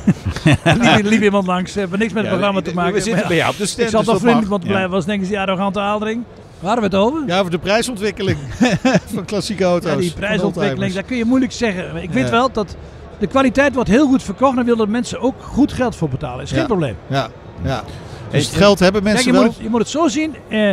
[0.64, 1.75] liep, liep iemand langs.
[1.75, 2.95] Heeft niks met het Ja, programma te maken.
[2.95, 4.68] We zitten bij ja, jou op de stand, ik zal dus toch dat vriendelijk moeten
[4.68, 4.90] blijven.
[4.90, 6.25] Was denken ze die arrogante aaldering.
[6.66, 7.26] Waar hebben we het over?
[7.28, 8.38] Ja, over de prijsontwikkeling
[9.14, 9.90] van klassieke auto's.
[9.92, 11.96] Ja, die prijsontwikkeling, dat kun je moeilijk zeggen.
[12.02, 12.30] Ik weet Ja.
[12.30, 12.76] wel dat
[13.18, 14.58] de kwaliteit wordt heel goed verkocht.
[14.58, 16.42] En willen mensen ook goed geld voor betalen.
[16.44, 16.66] Is geen Ja.
[16.66, 16.96] probleem.
[17.06, 17.28] Ja,
[17.62, 17.85] ja.
[18.30, 19.46] Dus het geld hebben Kijk, mensen je, wel.
[19.46, 20.35] moet het, je moet het zo zien.
[20.49, 20.70] Eh,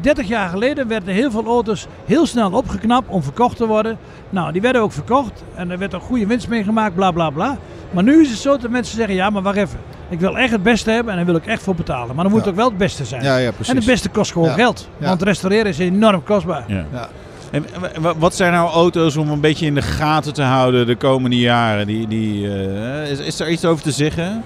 [0.00, 3.98] 30 jaar geleden werden heel veel auto's heel snel opgeknapt om verkocht te worden.
[4.30, 7.30] Nou, die werden ook verkocht en er werd ook goede winst mee gemaakt, bla bla
[7.30, 7.56] bla.
[7.90, 9.78] Maar nu is het zo dat mensen zeggen: ja, maar wacht even.
[10.08, 12.14] Ik wil echt het beste hebben en daar wil ik echt voor betalen.
[12.14, 12.46] Maar dan moet Ja.
[12.46, 13.22] het ook wel het beste zijn.
[13.22, 13.68] Ja, ja, precies.
[13.68, 14.54] en het beste kost gewoon Ja.
[14.54, 14.88] geld.
[14.98, 15.06] Ja.
[15.08, 16.64] Want restaureren is enorm kostbaar.
[16.66, 16.84] Ja.
[16.92, 17.08] Ja.
[17.50, 20.86] En wa- wa- wat zijn nou auto's om een beetje in de gaten te houden
[20.86, 21.86] de komende jaren?
[21.86, 24.42] Die, die, eh, is, is er iets over te zeggen?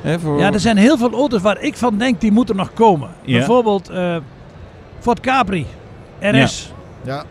[0.00, 0.38] Hè, voor...
[0.38, 3.08] Ja, er zijn heel veel auto's waar ik van denk die moeten nog komen.
[3.24, 3.36] Ja.
[3.36, 4.16] Bijvoorbeeld eh
[5.02, 5.66] Ford Capri,
[6.20, 6.72] RS.
[7.04, 7.24] Ja.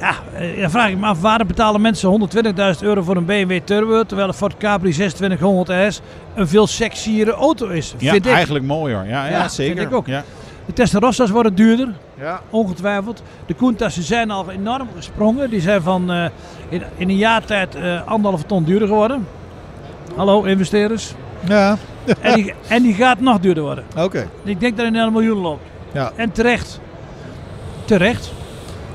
[0.00, 3.58] Ja, eh, dan vraag ik me af, waarom betalen mensen 120.000 euro voor een BMW
[3.64, 6.00] Turbo, terwijl een Ford Capri 2600 S
[6.34, 8.32] een veel sexiere auto is, Ja, vind ik.
[8.32, 9.06] eigenlijk mooier.
[9.08, 9.76] Ja, ja, Ja, zeker.
[9.76, 10.06] vind ik ook.
[10.06, 10.22] Ja.
[10.66, 12.40] De Testarossas worden duurder, Ja.
[12.50, 13.22] ongetwijfeld.
[13.46, 15.50] De Countach's zijn al enorm gesprongen.
[15.50, 16.24] Die zijn van eh,
[16.68, 19.26] in, in een jaar tijd eh, anderhalve ton duurder geworden.
[20.16, 21.14] Hallo investeerders.
[21.48, 21.76] Ja.
[22.20, 23.84] En die, en die gaat nog duurder worden.
[23.98, 24.28] Oké.
[24.44, 25.62] Ik denk dat hij naar een miljoen loopt.
[25.92, 26.12] Ja.
[26.16, 26.80] En terecht.
[27.86, 28.32] Terecht.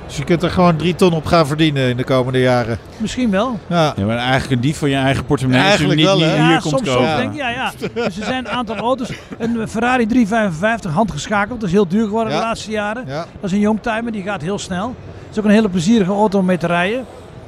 [0.07, 2.77] Dus je kunt er gewoon drie ton op gaan verdienen in de komende jaren.
[2.97, 3.59] Misschien wel.
[3.67, 3.93] Ja.
[3.97, 5.61] Ja, maar eigenlijk een dief van je eigen portemonnee.
[5.61, 6.47] Ja, eigenlijk niet, wel, niet hè?
[6.47, 7.71] hier komt soms, soms denk ik, ja, ja.
[7.93, 9.11] Dus er zijn een aantal auto's.
[9.37, 11.59] Een Ferrari 355 handgeschakeld.
[11.59, 12.39] Dat is heel duur geworden Ja.
[12.39, 13.03] de laatste jaren.
[13.07, 13.17] Ja.
[13.17, 14.87] Dat is een youngtimer, die gaat heel snel.
[14.87, 17.05] Het is ook een hele plezierige auto om mee te rijden.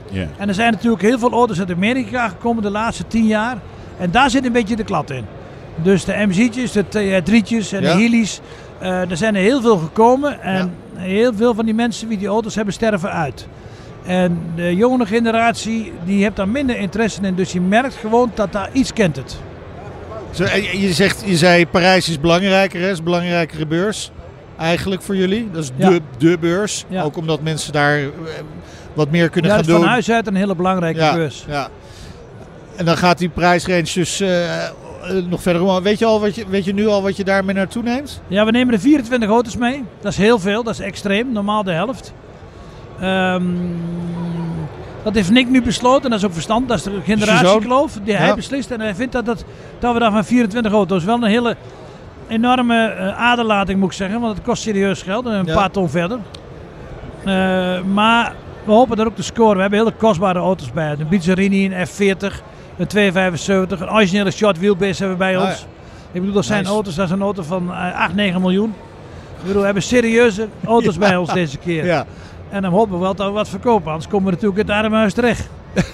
[0.10, 0.26] Ja.
[0.38, 3.58] En er zijn natuurlijk heel veel auto's uit Amerika gekomen de laatste tien jaar.
[3.98, 5.26] En daar zit een beetje de klad in.
[5.76, 7.94] Dus de MZ'tjes, de T3'tjes en Ja.
[7.94, 8.40] de Heelys.
[8.84, 10.42] Eh, er zijn er heel veel gekomen.
[10.42, 13.48] En heel veel van die mensen die die auto's hebben sterven uit.
[14.06, 17.36] En de jongere generatie die heeft daar minder interesse in.
[17.36, 19.38] Dus je merkt gewoon dat daar iets kent het.
[20.32, 20.44] Zo,
[20.74, 22.90] je, zegt, je zei Parijs is belangrijker, hè?
[22.92, 24.12] is een belangrijkere beurs.
[24.58, 25.50] Eigenlijk voor jullie.
[25.52, 25.90] Dat is Ja.
[25.90, 26.86] de, de beurs.
[26.88, 27.04] Ja.
[27.04, 28.06] Ook omdat mensen daar eh,
[28.94, 29.80] wat meer kunnen Ja, gaan doen.
[29.80, 31.46] van huis uit een hele belangrijke ja, beurs.
[31.48, 31.68] ja.
[32.76, 34.30] En dan gaat die prijsrange dus eh,
[35.04, 35.84] eh, nog verder om.
[35.84, 38.22] Weet je, al wat je, weet je nu al wat je daarmee naartoe neemt?
[38.28, 39.84] Ja, we nemen er 24 auto's mee.
[40.02, 41.32] Dat is heel veel, dat is extreem.
[41.32, 42.14] Normaal de helft.
[43.00, 43.44] Ehm,
[45.04, 46.68] dat heeft Nick nu besloten, dat is ook verstand.
[46.68, 48.36] Dat is de generatiekloof die hij Ja.
[48.36, 48.72] beslist.
[48.72, 49.44] En hij vindt dat, dat,
[49.80, 51.56] dat we daar van 24 auto's wel een hele
[52.28, 54.22] enorme eh, aderlating moet ik zeggen.
[54.22, 55.54] Want het kost serieus geld, een Ja.
[55.54, 56.20] paar ton verder.
[57.26, 58.34] Eh, maar
[58.66, 59.56] we hopen daar ook te scoren.
[59.56, 60.92] We hebben hele kostbare auto's bij.
[61.00, 62.42] Een Bizzarini, een F40,
[62.78, 65.60] een 275, een originele short wheelbase hebben we bij Ah, ons.
[65.60, 65.66] ja.
[66.12, 66.74] Ik bedoel, dat zijn Nice.
[66.74, 68.74] auto's, dat is een auto van eh, 8, 9 miljoen.
[69.40, 71.86] Ik bedoel, we hebben serieuze auto's bij ons deze keer.
[71.86, 72.06] Ja.
[72.50, 74.84] En dan hopen we wel dat we wat verkopen, anders komen we natuurlijk in het
[74.84, 75.50] armhuis terecht.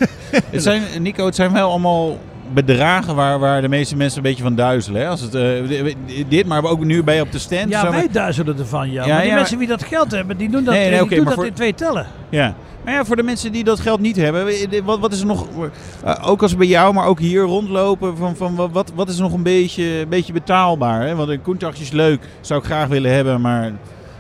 [0.52, 2.18] Het zijn, Nico, het zijn wel allemaal
[2.54, 5.02] bedragen waar, waar de meeste mensen een beetje van duizelen.
[5.02, 5.08] Hè?
[5.08, 5.96] Als het, eh,
[6.28, 7.70] dit, maar ook nu bij op de stand.
[7.70, 9.06] Ja, wij duizelen ervan, ja.
[9.06, 11.02] Ja, maar die ja, mensen die dat geld hebben, die doen dat, Nee, nee, die
[11.02, 12.06] oké, doen maar dat voor- in twee tellen.
[12.30, 12.54] Ja.
[12.84, 14.46] Maar ja, voor de mensen die dat geld niet hebben,
[14.84, 15.48] wat, wat is er nog,
[16.04, 19.22] eh, ook als bij jou, maar ook hier rondlopen, van, van wat, wat is er
[19.22, 21.02] nog een beetje, een beetje betaalbaar?
[21.02, 21.16] Hè?
[21.16, 23.72] Want een Countach is leuk, zou ik graag willen hebben, maar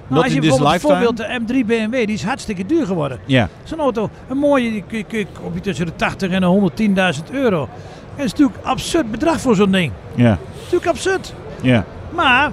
[0.08, 1.13] Nou, als je bijvoorbeeld lifetime.
[1.45, 3.19] de M3 BMW, die is hartstikke duur geworden.
[3.26, 6.72] Ja, Zo'n auto, een mooie, die kun je, kun je tussen de 80 en de
[7.28, 7.69] 110.000 euro.
[8.15, 9.91] Dat is natuurlijk een absurd bedrag voor zo'n ding.
[10.15, 11.34] ja, Natuurlijk absurd.
[11.62, 11.86] ja.
[12.15, 12.52] Maar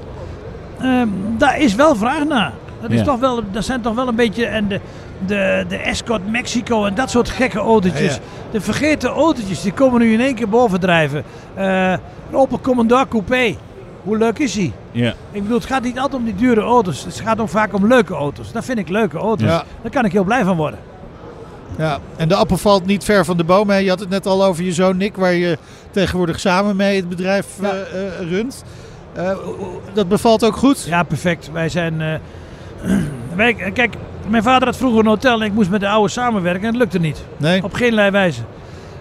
[0.80, 2.52] ehm, daar is wel vraag naar.
[2.80, 3.04] Dat, is Ja.
[3.04, 4.46] toch wel, dat zijn toch wel een beetje.
[4.46, 4.80] En de,
[5.26, 8.14] de, de Escort Mexico en dat soort gekke autootjes.
[8.14, 11.24] Ja, De vergeten autootjes, die komen nu in één keer bovendrijven.
[11.56, 11.98] Een
[12.32, 13.56] Opel Commodore Coupé.
[14.02, 14.72] Hoe leuk is die?
[14.90, 15.14] ja.
[15.30, 17.04] Ik bedoel, het gaat niet altijd om die dure auto's.
[17.04, 18.52] Het gaat ook vaak om leuke auto's.
[18.52, 19.48] Dat vind ik leuke auto's.
[19.48, 19.64] Ja.
[19.82, 20.78] Daar kan ik heel blij van worden.
[21.78, 23.70] Ja, en de appel valt niet ver van de boom.
[23.70, 23.76] Hè.
[23.76, 25.58] Je had het net al over je zoon Nick, waar je
[25.90, 28.64] tegenwoordig samen mee het bedrijf eh, eh, runt.
[29.92, 30.84] Dat bevalt ook goed.
[30.84, 31.50] Ja, perfect.
[31.52, 32.20] Wij zijn.
[33.36, 33.94] wij, kijk,
[34.28, 36.76] Mijn vader had vroeger een hotel en ik moest met de oude samenwerken en het
[36.76, 37.24] lukte niet.
[37.36, 37.64] Nee?
[37.64, 38.40] Op geen wijze.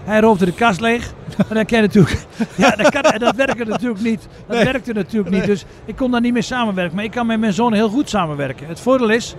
[0.04, 1.12] Hij roofde de kast leeg.
[1.48, 2.24] En dan kan je natuurlijk.
[2.54, 4.28] Ja, dat, kan, dat werkte natuurlijk niet.
[4.46, 4.64] Dat Nee.
[4.64, 5.44] werkte natuurlijk niet.
[5.46, 6.94] Dus ik kon daar niet mee samenwerken.
[6.96, 8.66] Maar ik kan met mijn zoon heel goed samenwerken.
[8.66, 9.34] Het voordeel is.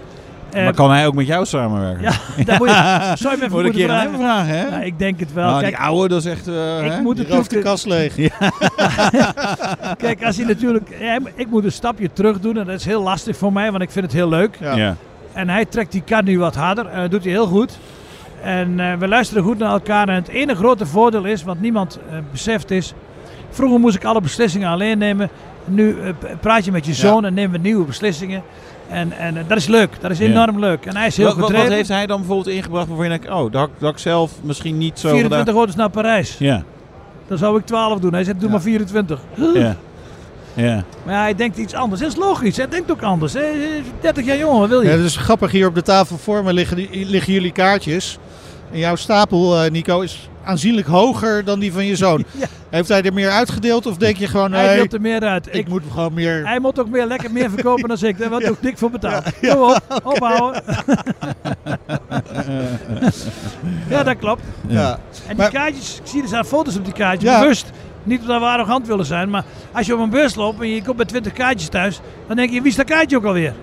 [0.52, 2.02] eh, Maar kan hij ook met jou samenwerken?
[2.04, 2.74] Ja, daar moet je.
[3.24, 4.10] Zou je me even Moet ik moeten vragen?
[4.12, 4.68] hem vragen, hè?
[4.68, 5.46] Ja, ik denk het wel.
[5.46, 6.48] nou, Kijk, die oude, dat is echt...
[6.48, 7.02] eh, ik hè?
[7.02, 7.30] moet Die natuurlijk.
[7.30, 8.16] rooft de kast leeg.
[9.98, 10.90] Kijk, als hij natuurlijk.
[11.00, 12.58] ja, ik moet een stapje terug doen.
[12.58, 14.58] En dat is heel lastig voor mij, want ik vind het heel leuk.
[14.60, 14.76] Ja.
[14.76, 14.96] Ja.
[15.38, 16.86] En hij trekt die kar nu wat harder.
[16.88, 17.78] En dat doet hij heel goed.
[18.42, 20.10] En eh, we luisteren goed naar elkaar.
[20.10, 22.94] En het ene grote voordeel is, wat niemand eh, beseft is...
[23.50, 25.30] Vroeger moest ik alle beslissingen alleen nemen.
[25.66, 26.10] Nu eh,
[26.42, 28.44] praat je met je zoon en nemen we nieuwe beslissingen.
[28.90, 29.90] En, en eh, dat is leuk.
[30.02, 30.26] Dat is Ja.
[30.26, 30.86] enorm leuk.
[30.86, 33.30] En hij is heel Wat, wat, wat heeft hij dan bijvoorbeeld ingebracht waarvan je denkt...
[33.30, 35.74] Oh, dat dat ik zelf misschien niet zo 24 gedaan.
[35.78, 36.38] naar Parijs.
[36.38, 36.64] Ja,
[37.28, 38.14] Dan zou ik 12 doen.
[38.14, 38.54] Hij zegt, doe Ja.
[38.54, 39.20] maar 24.
[39.54, 39.76] ja.
[40.58, 40.84] Ja.
[41.06, 42.02] Maar ja, hij denkt iets anders.
[42.02, 42.58] Dat is logisch.
[42.58, 43.36] Hij denkt ook anders.
[43.36, 43.42] Is
[44.02, 44.90] 30 jaar jonger, wat wil je?
[44.90, 45.52] Ja, dat is grappig.
[45.52, 48.18] Hier op de tafel voor me liggen, liggen jullie kaartjes.
[48.72, 52.24] En jouw stapel, eh, Nico, is aanzienlijk hoger dan die van je zoon.
[52.40, 52.46] Ja.
[52.70, 54.52] Heeft hij er meer uitgedeeld of denk je gewoon...
[54.52, 55.48] hij nee, deelt er meer uit.
[55.48, 56.48] ik, Ik, moet gewoon meer...
[56.48, 58.18] Hij moet ook meer lekker meer verkopen dan ik.
[58.20, 59.24] Daar wordt ook dik voor betaald.
[59.42, 60.64] Kom op, ophouden.
[63.90, 64.42] ja, dat klopt.
[64.68, 64.92] ja.
[64.92, 67.40] En die Maar- kaartjes, ik zie er staan foto's op die kaartjes, Ja.
[67.40, 67.66] bewust.
[68.08, 70.84] Niet omdat we arrogant willen zijn, maar als je op een beurs loopt en je
[70.84, 73.54] komt met 20 kaartjes thuis, dan denk je, wie is dat kaartje ook alweer?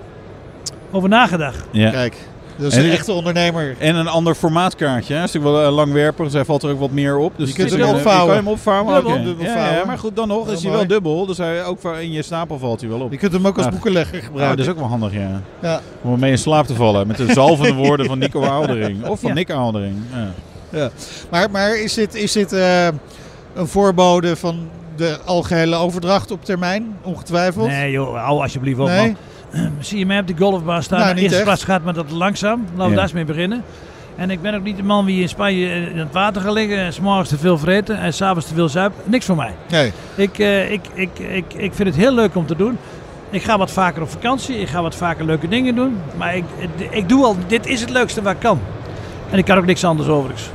[0.90, 1.64] Over nagedacht.
[1.70, 1.90] ja.
[1.90, 2.16] Kijk,
[2.56, 3.76] dat is En een echte ondernemer.
[3.78, 5.14] En een ander formaatkaartje.
[5.14, 5.22] hè.
[5.22, 7.32] Is natuurlijk wel eh, langwerpig, dus hij valt er ook wat meer op.
[7.36, 8.22] Dus Je kunt hem opvouwen.
[8.26, 8.94] Je kan hem opvouwen.
[8.94, 9.12] Dubbel.
[9.12, 9.22] oké.
[9.22, 11.26] Dubbel Ja, maar goed, dan nog is hij wel dubbel.
[11.26, 13.10] Dus hij, ook voor- in je stapel valt hij wel op.
[13.12, 13.70] Je kunt hem ook als Ja.
[13.70, 14.56] boekenlegger Ja, gebruiken.
[14.56, 15.40] dat is ook wel handig, ja.
[15.62, 15.80] Ja.
[16.02, 17.06] Om ermee in slaap te vallen.
[17.06, 19.04] Met de zalvende woorden van Nico Oudering.
[19.06, 19.34] Of van Ja.
[19.34, 19.96] Nick Oudering.
[20.70, 20.90] Ja.
[21.30, 22.88] Maar, maar is dit, is dit eh,
[23.54, 26.96] een voorbode van de algehele overdracht op termijn?
[27.02, 27.66] Ongetwijfeld?
[27.66, 29.16] Nee joh, hou alsjeblieft op Nee?
[29.52, 29.70] man.
[29.80, 30.98] Zie je mij op die golfbaan staan?
[30.98, 31.46] Nou, de niet eerste echt.
[31.46, 32.64] plaats gaat met dat langzaam.
[32.74, 33.62] Laten we daar eens mee beginnen.
[34.16, 36.78] En ik ben ook niet de man die in Spanje in het water gaat liggen.
[36.78, 39.02] en 's morgens te veel vreten en s'avonds te veel zuipen.
[39.04, 39.54] Niks voor mij.
[39.70, 39.92] Nee.
[40.14, 42.78] Ik, eh, ik, ik, ik, ik vind het heel leuk om te doen.
[43.30, 44.56] Ik ga wat vaker op vakantie.
[44.58, 45.96] Ik ga wat vaker leuke dingen doen.
[46.16, 46.44] Maar ik,
[46.90, 48.60] ik doe al, dit is het leukste wat ik kan.
[49.30, 50.50] En ik kan ook niks anders overigens.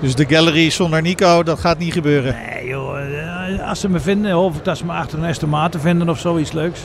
[0.00, 2.36] Dus de gallery zonder Nico, dat gaat niet gebeuren.
[2.54, 5.80] Nee joh, eh, als ze me vinden, hoop ik dat ze me achter een estimaten
[5.80, 6.80] vinden of zoiets leuks.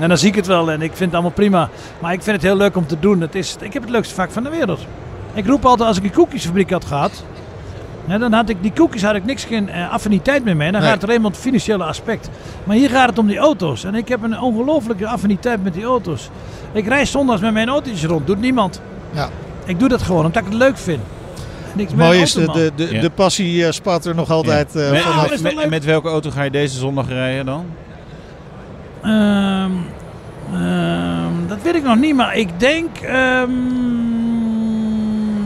[0.00, 1.68] En dan zie ik het wel en ik vind het allemaal prima.
[1.98, 3.20] Maar ik vind het heel leuk om te doen.
[3.20, 4.80] Het is, ik heb het leukste vak van de wereld.
[5.34, 7.24] Ik roep altijd als ik een koekjesfabriek had gehad.
[8.06, 10.70] dan had ik die koekjes had ik niks geen eh, affiniteit meer mee.
[10.72, 10.90] Dan Nee.
[10.90, 12.28] gaat het alleen om het financiële aspect.
[12.64, 13.84] Maar hier gaat het om die auto's.
[13.84, 16.30] En ik heb een ongelooflijke affiniteit met die auto's.
[16.72, 18.26] Ik reis zondags met mijn autootjes rond.
[18.26, 18.80] Doet niemand.
[19.12, 19.28] Ja.
[19.64, 21.00] Ik doe dat gewoon omdat ik het leuk vind.
[21.76, 23.00] En Het een is, de, de, de, Ja.
[23.00, 25.40] de passie eh, spat er nog altijd eh, met, vanaf.
[25.42, 27.64] met, met welke auto ga je deze zondag rijden dan?
[29.02, 29.70] Ehm,
[30.52, 33.50] ehm, dat weet ik nog niet, maar ik denk ehm,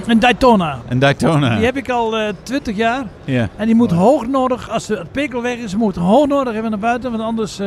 [0.06, 0.78] een Daytona.
[0.88, 1.56] Een Daytona.
[1.56, 3.04] Die heb ik al eh 20 jaar.
[3.24, 3.48] Ja.
[3.56, 6.78] En die moet hoog nodig, als de pekel weg is, moet hoog nodig even naar
[6.78, 7.10] buiten.
[7.10, 7.60] Want anders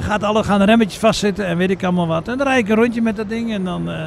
[0.00, 2.28] gaat alle, gaan de remmetjes vastzitten en weet ik allemaal wat.
[2.28, 3.90] En dan rijd ik een rondje met dat ding en dan...
[3.90, 4.06] eh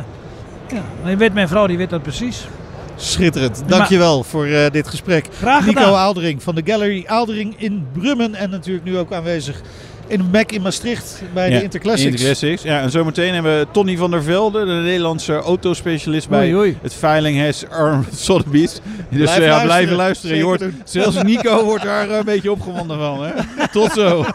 [0.71, 2.47] ja, dan weet mijn vrouw, die weet dat precies.
[2.95, 3.63] Schitterend.
[3.67, 5.25] Dankjewel voor eh, dit gesprek.
[5.37, 5.95] Graag Nico gedaan.
[5.95, 8.35] Aaldering van de Gallery Aaldering in Brummen.
[8.35, 9.61] En natuurlijk nu ook aanwezig
[10.07, 12.05] in Mac in Maastricht bij Ja, de Interclassics.
[12.11, 12.61] Interclassics.
[12.63, 16.77] Ja, en zometeen hebben we Tony van der Velde, de Nederlandse autospecialist bij Oei, oei.
[16.81, 18.73] het Veilinghuis Arm Sotheby's.
[18.73, 19.63] Dus Blijf ja, luisteren.
[19.65, 20.37] blijven luisteren.
[20.37, 23.23] Je hoort, zelfs Nico wordt daar eh, een beetje opgewonden van.
[23.23, 23.31] Hè?
[23.73, 24.25] Tot zo.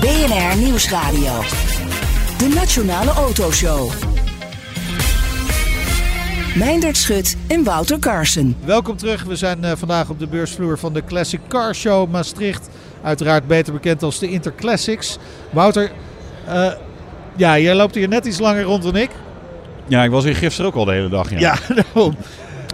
[0.00, 1.42] BNR Nieuwsradio.
[2.40, 3.90] De Nationale Autoshow.
[6.56, 8.56] Meindert Schut en Wouter Carson.
[8.64, 9.22] Welkom terug.
[9.24, 12.68] We zijn eh, vandaag op de beursvloer van de Classic Car Show Maastricht.
[13.02, 15.18] Uiteraard beter bekend als de Interclassics.
[15.50, 15.90] Wouter,
[16.46, 16.72] eh,
[17.36, 19.10] ja, jij loopt hier net iets langer rond dan ik.
[19.86, 21.30] Ja, ik was hier gisteren ook al de hele dag.
[21.30, 21.38] Ja.
[21.38, 22.16] Ja, daarom.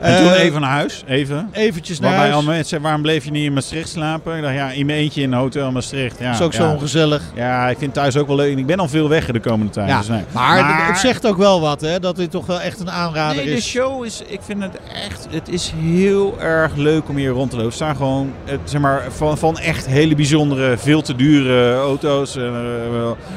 [0.01, 1.03] En toen Eh, even naar huis.
[1.07, 1.49] Even.
[1.53, 2.45] Eventjes naar Waarbij huis.
[2.45, 4.37] mensen, waarom bleef je niet in Maastricht slapen?
[4.37, 6.19] Ik dacht, ja, in mijn eentje in een hotel Maastricht.
[6.19, 6.63] Ja, is ook ja.
[6.69, 7.23] zo ongezellig.
[7.35, 8.59] Ja, ik vind thuis ook wel leuk.
[8.59, 9.89] Ik ben al veel weg de komende tijd.
[9.89, 10.23] Ja, dus nee.
[10.33, 12.01] maar, het zegt ook wel wat, hè?
[12.01, 13.67] Dat dit toch wel echt een aanrader Nee, de is.
[13.67, 17.57] show is, ik vind het echt, het is heel erg leuk om hier rond te
[17.57, 17.71] lopen.
[17.71, 22.37] Er staan gewoon, het, zeg maar, van, van echt hele bijzondere, veel te dure auto's.
[22.37, 22.43] eh,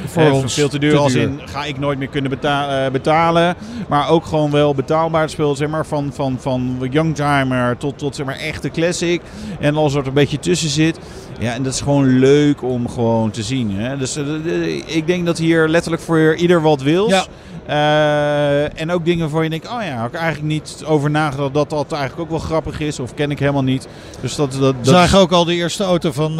[0.06, 1.22] Voor eh, ons veel te duur te als duur.
[1.22, 3.56] in, ga ik nooit meer kunnen beta- eh, betalen.
[3.88, 6.49] Maar ook gewoon wel betaalbaar speel, zeg maar, van, van, van
[6.90, 9.22] youngtimer tot, tot, zeg maar, echte classic.
[9.60, 11.00] En alles wat er een beetje tussen zit.
[11.40, 13.72] Ja, en dat is gewoon leuk om gewoon te zien.
[13.76, 13.98] Hè?
[13.98, 16.82] Dus eh, de- de- ik denk dat hier letterlijk voor ieder wat.
[17.10, 17.26] Ja.
[17.66, 21.54] Eh, en ook dingen waarvan je denkt, oh ja, had ik eigenlijk niet over nagedacht
[21.54, 23.00] dat dat eigenlijk ook wel grappig is.
[23.00, 23.88] Of ken ik helemaal niet.
[24.22, 26.38] Dus dat, dat, dat zagen ook al de eerste auto van eh,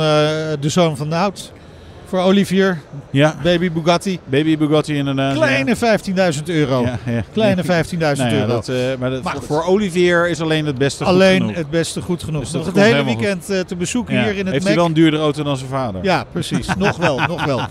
[0.60, 1.52] de zoon van de Hout.
[2.10, 2.78] Voor Olivier,
[3.12, 4.20] Ja, baby Bugatti.
[4.26, 5.36] baby Bugatti inderdaad.
[5.36, 5.76] Kleine
[6.36, 6.82] 15.000 euro.
[6.82, 7.24] Ja, ja.
[7.34, 8.48] Kleine 15.000 Nou ja, euro.
[8.48, 9.48] dat, eh, maar dat, Maar voor, goed.
[9.50, 11.56] voor Olivier is alleen het beste goed Alleen genoeg.
[11.56, 12.42] het beste goed genoeg.
[12.42, 14.24] Dus dat Nog het hele weekend eh, te bezoeken Ja.
[14.24, 14.66] hier in het Heeft Mac.
[14.68, 16.04] hij wel een duurdere auto dan zijn vader?
[16.04, 16.68] Ja, precies.
[16.78, 17.62] nog wel, nog wel.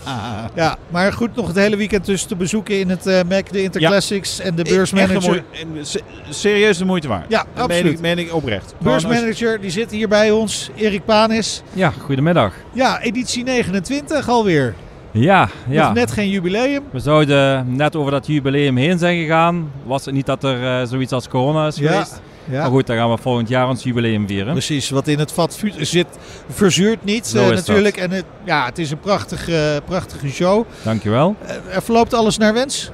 [0.55, 3.61] Ja, maar goed, nog het hele weekend dus te bezoeken in het eh, Mac, de
[3.61, 5.21] Interclassics en de beursmanager.
[5.29, 5.43] mooi-
[5.77, 7.25] en se- serieus de moeite waard.
[7.29, 7.93] Ja, Dat meen absoluut.
[7.93, 8.73] ik, meen ik oprecht.
[8.77, 11.61] Beursmanager, die zit hier bij ons, Erik Panis.
[11.73, 12.53] Ja, goedemiddag.
[12.73, 14.73] Ja, editie 29 alweer.
[15.11, 15.85] Ja, ja.
[15.85, 16.83] Nog net geen jubileum.
[16.91, 19.71] We zouden net over dat jubileum heen zijn gegaan.
[19.85, 21.91] Was het niet dat er eh, zoiets als corona is Ja.
[21.91, 22.21] geweest?
[22.45, 22.61] Ja.
[22.61, 24.51] Maar goed, dan gaan we volgend jaar ons jubileum vieren.
[24.51, 26.07] Precies, wat in het vat zit,
[26.49, 27.55] verzuurt niet eh, is dat.
[27.55, 27.97] natuurlijk.
[27.97, 30.65] En het, ja, het is een prachtige, prachtige show.
[30.83, 31.35] Dankjewel.
[31.45, 32.91] Eh, er verloopt alles naar wens.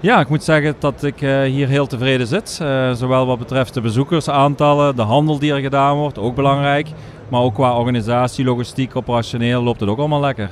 [0.00, 2.58] Ja, ik moet zeggen dat ik eh, hier heel tevreden zit.
[2.62, 6.88] Eh, zowel wat betreft de bezoekersaantallen, de handel die er gedaan wordt, ook belangrijk.
[7.28, 10.50] Maar ook qua organisatie, logistiek, operationeel loopt het ook allemaal lekker.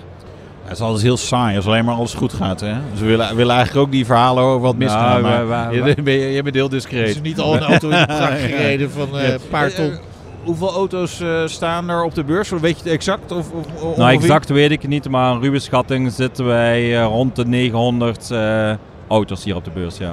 [0.64, 2.61] Het is alles heel saai als alleen maar alles goed gaat.
[2.61, 2.75] Hè?
[2.90, 5.22] Dus we willen, willen eigenlijk ook die verhalen over wat misgaat.
[5.22, 7.09] Nou, maar je, ben, je, je bent heel discreet.
[7.09, 9.98] is niet al een auto in de prak gereden van eh, een paar ton.
[10.44, 12.48] hoeveel auto's eh, staan er op de beurs?
[12.48, 13.33] Weet je het exact?
[13.33, 16.98] Of, of, of Nou, exact weet ik het niet, maar een ruwe schatting zitten wij
[16.98, 18.72] eh, rond de 900 eh,
[19.09, 19.96] auto's hier op de beurs.
[19.98, 20.11] Ja.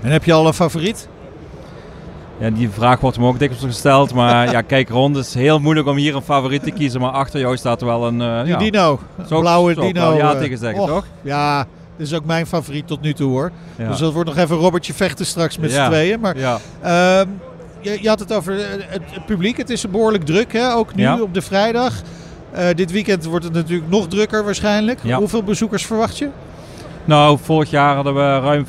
[0.00, 1.08] En heb je al een favoriet?
[2.42, 5.16] Ja, die vraag wordt me ook dikwijls gesteld, maar ja, kijk rond.
[5.16, 8.06] Het is heel moeilijk om hier een favoriet te kiezen, maar achter jou staat wel
[8.06, 9.00] een eh, Die ja, Dino.
[9.28, 10.16] Zo- blauwe zo Dino.
[10.16, 11.04] ja eh, tegen zeggen, och, toch?
[11.22, 13.50] Ja, dit is ook mijn favoriet tot nu toe hoor.
[13.76, 13.88] ja.
[13.88, 15.84] Dus dat wordt nog even Robertje vechten straks met Ja.
[15.84, 16.20] z'n tweeën.
[16.20, 16.58] Maar ja.
[16.82, 17.28] ehm,
[17.80, 19.56] je, je had het over eh, het, het publiek.
[19.56, 21.92] Het is behoorlijk druk hè, ook nu op de vrijdag.
[22.74, 25.00] Dit weekend wordt het natuurlijk nog drukker waarschijnlijk.
[25.12, 26.28] Hoeveel bezoekers verwacht je?
[27.04, 28.64] Nou, vorig jaar hadden we ruim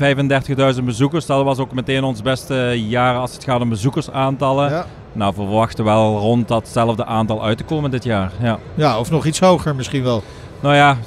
[0.77, 1.25] 35.000 bezoekers.
[1.25, 2.55] Dat was ook meteen ons beste
[2.87, 4.69] jaar als het gaat om bezoekersaantallen.
[4.69, 4.85] Ja.
[5.11, 8.31] Nou, we verwachten wel rond datzelfde aantal uit te komen dit jaar.
[8.41, 8.59] Ja.
[8.75, 10.23] ja, of nog iets hoger misschien wel.
[10.59, 10.97] Nou ja,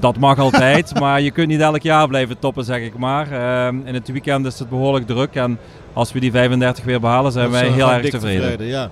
[0.00, 3.32] dat mag altijd, maar je kunt niet elk jaar blijven toppen, zeg ik maar.
[3.32, 5.58] Ehm, in het weekend is het behoorlijk druk en
[5.92, 8.66] als we die 35 weer behalen, zijn Dat wij heel erg dik tevreden.
[8.66, 8.90] ja.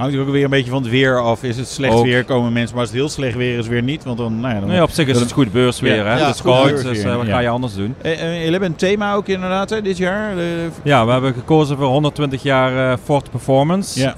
[0.00, 1.42] Hangt ook weer een beetje van het weer af.
[1.42, 2.04] Is het slecht Ook.
[2.04, 2.70] weer, komen mensen.
[2.72, 4.04] Maar als het heel slecht weer is, weer niet.
[4.04, 4.68] Want dan, nou ja, dan...
[4.68, 6.18] Nee, op zich is het goed beursweer, Ja, hè?
[6.18, 7.94] ja, het is goed koud, dus eh, wat ga je anders doen?
[8.02, 10.34] Eh, eh, jullie hebben een thema ook inderdaad hè, dit jaar.
[10.34, 14.00] De- Ja, we hebben gekozen voor 120 jaar Ford Performance.
[14.00, 14.14] Ja.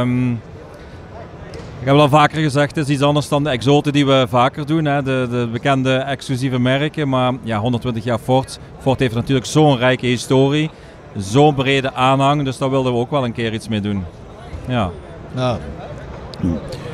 [0.00, 0.30] Ehm,
[1.80, 4.66] ik heb al vaker gezegd, het is iets anders dan de exoten die we vaker
[4.66, 4.84] doen.
[4.84, 5.02] Hè?
[5.02, 7.08] De, de bekende exclusieve merken.
[7.08, 8.58] Maar ja, 120 jaar Ford.
[8.80, 10.70] Ford heeft natuurlijk zo'n rijke historie.
[11.16, 12.44] Zo'n brede aanhang.
[12.44, 14.04] Dus daar wilden we ook wel een keer iets mee doen.
[14.68, 14.90] Ja.
[15.32, 15.58] Nou,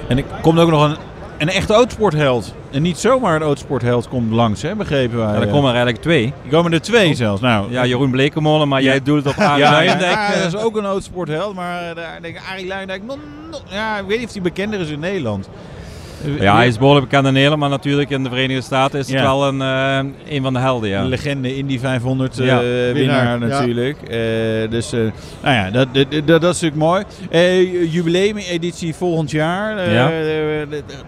[0.09, 0.97] En er komt ook nog een,
[1.39, 2.55] een echte autosportheld.
[2.71, 5.27] En niet zomaar een autosportheld komt langs, hè, begrepen wij.
[5.27, 5.53] Ja, er eh.
[5.53, 6.33] komen er eigenlijk twee.
[6.45, 7.41] Er komen er twee zelfs.
[7.41, 8.87] Nou, Ja, Jeroen Blekemolen, maar Ja.
[8.91, 10.13] jij doelt op Ja, Arie ja, Luijendijk.
[10.13, 10.43] ja, eh.
[10.43, 11.55] dat is ook een autosportheld.
[11.55, 13.19] Maar daar denk ik, Arie Luijendijk, nog-
[13.51, 15.49] nog- ja, ik weet niet of hij bekender is in Nederland.
[16.41, 19.21] Ja, hij is behoorlijk bekend in Nederland, maar natuurlijk in de Verenigde Staten is het
[19.21, 20.89] wel een, eh, een van de helden.
[20.89, 21.01] Ja.
[21.01, 23.47] Een legende Indy 500 eh, Ja, winnaar, winnaar, ja.
[23.47, 24.03] natuurlijk.
[24.03, 25.01] Eh, dus eh,
[25.43, 26.77] nou ja, dat, dat, dat, dat is natuurlijk
[27.31, 27.91] mooi.
[27.91, 29.91] Jubileumeditie volgend jaar.
[29.91, 30.11] Ja.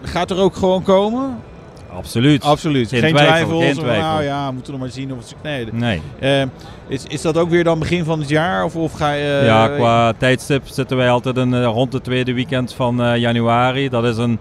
[0.03, 1.37] gaat er ook gewoon komen?
[1.93, 2.43] Absoluut.
[2.43, 2.89] Absoluut.
[2.89, 4.03] Geen Geen, twijfel, geen Van, twijfel.
[4.03, 5.77] Nou ja, we moeten nog maar zien of het ze kneden.
[5.77, 6.01] Nee.
[6.19, 6.41] Eh,
[6.87, 8.63] is, is dat ook weer dan begin van het jaar?
[8.63, 9.41] Of, of ga je...
[9.45, 13.89] ja, qua tijdstip zitten wij altijd in, rond het tweede weekend van eh, januari.
[13.89, 14.39] Dat is een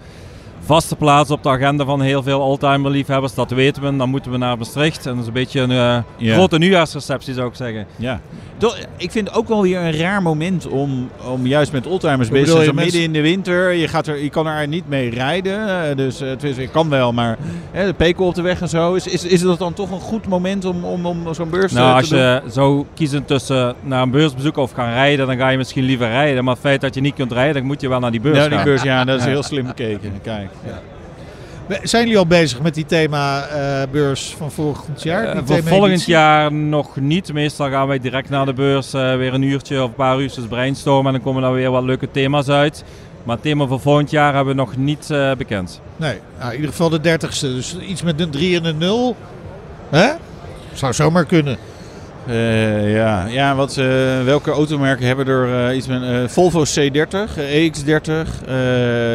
[0.68, 3.34] vaste plaats op de agenda van heel veel oldtimer liefhebbers.
[3.34, 3.96] Dat weten we.
[3.96, 5.06] Dan moeten we naar Maastricht.
[5.06, 7.86] En dat is een beetje een eh, grote nieuwjaarsreceptie zou ik zeggen.
[7.96, 8.20] Ja.
[8.56, 12.28] Toch, ik vind het ook wel weer een raar moment om, om juist met oldtimers
[12.28, 12.74] bezig te zijn.
[12.74, 15.68] Midden in de winter, je, gaat er, je kan er niet mee rijden.
[15.90, 17.36] eh, Dus uh, ik kan wel, maar
[17.70, 18.94] hè, de pekel op de weg en zo.
[18.94, 21.88] Is, is, is dat dan toch een goed moment om, om, om zo'n beurs Nou,
[21.88, 22.22] eh, als te doen?
[22.24, 26.08] je zou kiezen tussen naar een beursbezoek of gaan rijden, dan ga je misschien liever
[26.08, 26.44] rijden.
[26.44, 28.38] Maar het feit dat je niet kunt rijden, dan moet je wel naar die beurs
[28.38, 28.50] gaan.
[28.50, 30.12] die beurs, ja, dat is heel slim bekeken.
[30.22, 30.48] Kijk.
[31.66, 35.24] We- Zijn jullie al bezig met die thema-beurs van volgend jaar?
[35.24, 35.78] Eh, Die voor thema-editie?
[35.78, 37.32] volgend jaar nog niet.
[37.32, 40.44] Meestal gaan wij direct naar de beurs eh, weer een uurtje of een paar uurtjes
[40.44, 41.06] brainstormen.
[41.06, 42.84] En dan komen er weer wat leuke thema's uit.
[43.24, 45.80] Maar het thema voor volgend jaar hebben we nog niet eh, bekend.
[45.96, 47.54] Nee, nou, in ieder geval de dertigste.
[47.54, 49.16] Dus iets met een 3 en een 0.
[49.90, 50.08] Hè?
[50.72, 51.56] Zou zomaar kunnen.
[52.28, 53.86] Eh, ja, ja wat, eh,
[54.24, 58.46] welke automerken hebben er eh, iets met Volvo C30, eh, EX30, eh,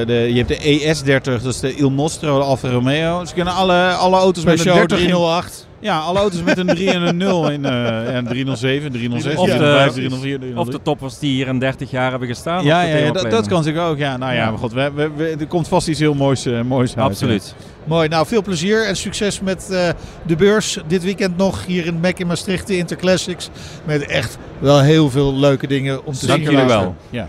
[0.06, 3.26] de, je hebt de ES30, dat is de Il Nostro, de Alfa Romeo.
[3.26, 5.68] Ze kunnen alle, alle auto's met een Speciaal 30 in, 308.
[5.84, 7.66] Ja, alle auto's met een 3 en een 0 in.
[7.66, 10.58] eh en 307, 306, Of de- 305, 304, 303.
[10.60, 12.64] Of de toppers die hier in 30 jaar hebben gestaan.
[12.64, 13.98] ja, ja, ja, dat, kan zich ook.
[13.98, 14.50] Ja, nou ja, Ja.
[14.50, 17.06] maar goed, we, we, we- er komt vast iets heel moois, eh, moois uit.
[17.06, 17.56] Absoluut.
[17.84, 19.90] Mooi, nou veel plezier en succes met eh,
[20.26, 20.78] de beurs.
[20.88, 23.50] Dit weekend nog hier in Mac in Maastricht, de Interclassics.
[23.86, 26.52] Met echt wel heel veel leuke dingen om te Dank zien.
[26.52, 26.80] jullie later.
[26.84, 26.96] wel.
[27.10, 27.28] Ja.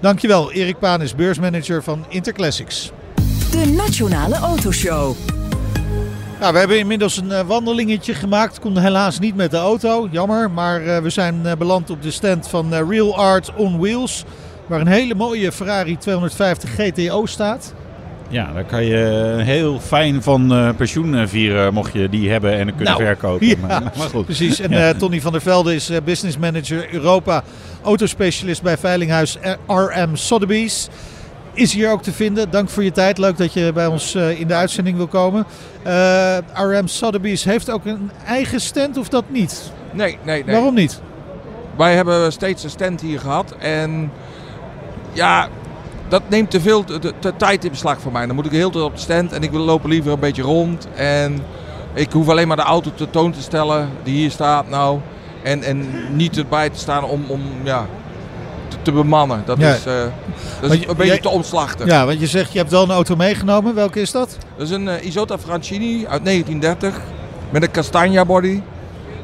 [0.00, 2.90] Dankjewel, Erik Paan is beursmanager van Interclassics.
[3.50, 5.14] De Nationale Autoshow.
[6.38, 8.60] We hebben inmiddels een eh, wandelingetje gemaakt.
[8.60, 10.50] Kon helaas niet met de auto, jammer.
[10.50, 14.24] Maar eh, we zijn eh, beland op de stand van Real Art on Wheels.
[14.66, 17.74] Waar een hele mooie Ferrari 250 GTO staat.
[18.28, 18.96] Ja, daar kan je
[19.44, 23.46] heel fijn van eh, pensioen vieren, mocht je die hebben en kunnen Nou, verkopen.
[23.46, 24.24] ja, Maar, maar goed.
[24.24, 24.60] Precies.
[24.60, 27.42] En eh, Tony van der Velde is eh, business manager Europa.
[27.82, 30.88] Autospecialist bij Veilinghuis RM Sotheby's.
[31.56, 32.50] Is hier ook te vinden.
[32.50, 33.18] Dank voor je tijd.
[33.18, 35.46] Leuk dat je bij ons eh, in de uitzending wil komen.
[35.82, 39.72] Eh, RM Sotheby's heeft ook een eigen stand of dat niet?
[39.92, 40.54] Nee, nee, nee.
[40.54, 41.00] Waarom niet?
[41.76, 43.54] Wij hebben steeds een stand hier gehad.
[43.58, 44.12] En
[45.12, 45.48] ja,
[46.08, 46.84] dat neemt te veel
[47.20, 48.26] de tijd in beslag voor mij.
[48.26, 50.42] Dan moet ik heel tijd op de stand en ik wil lopen liever een beetje
[50.42, 50.88] rond.
[50.94, 51.42] En
[51.94, 55.00] ik hoef alleen maar de auto tentoon te stellen die hier staat nou.
[55.42, 57.86] En, en niet erbij te staan om, om ja,
[58.68, 59.42] te, te bemannen.
[59.46, 59.74] Dat Ja.
[59.74, 59.92] is, eh,
[60.60, 61.86] dat is je- een beetje jij- te omslachtig.
[61.86, 63.74] Ja, want je zegt je hebt wel een auto meegenomen.
[63.74, 64.36] Welke is dat?
[64.56, 67.00] Dat is een eh, Isota Francini uit 1930
[67.50, 68.60] met een Castagna body.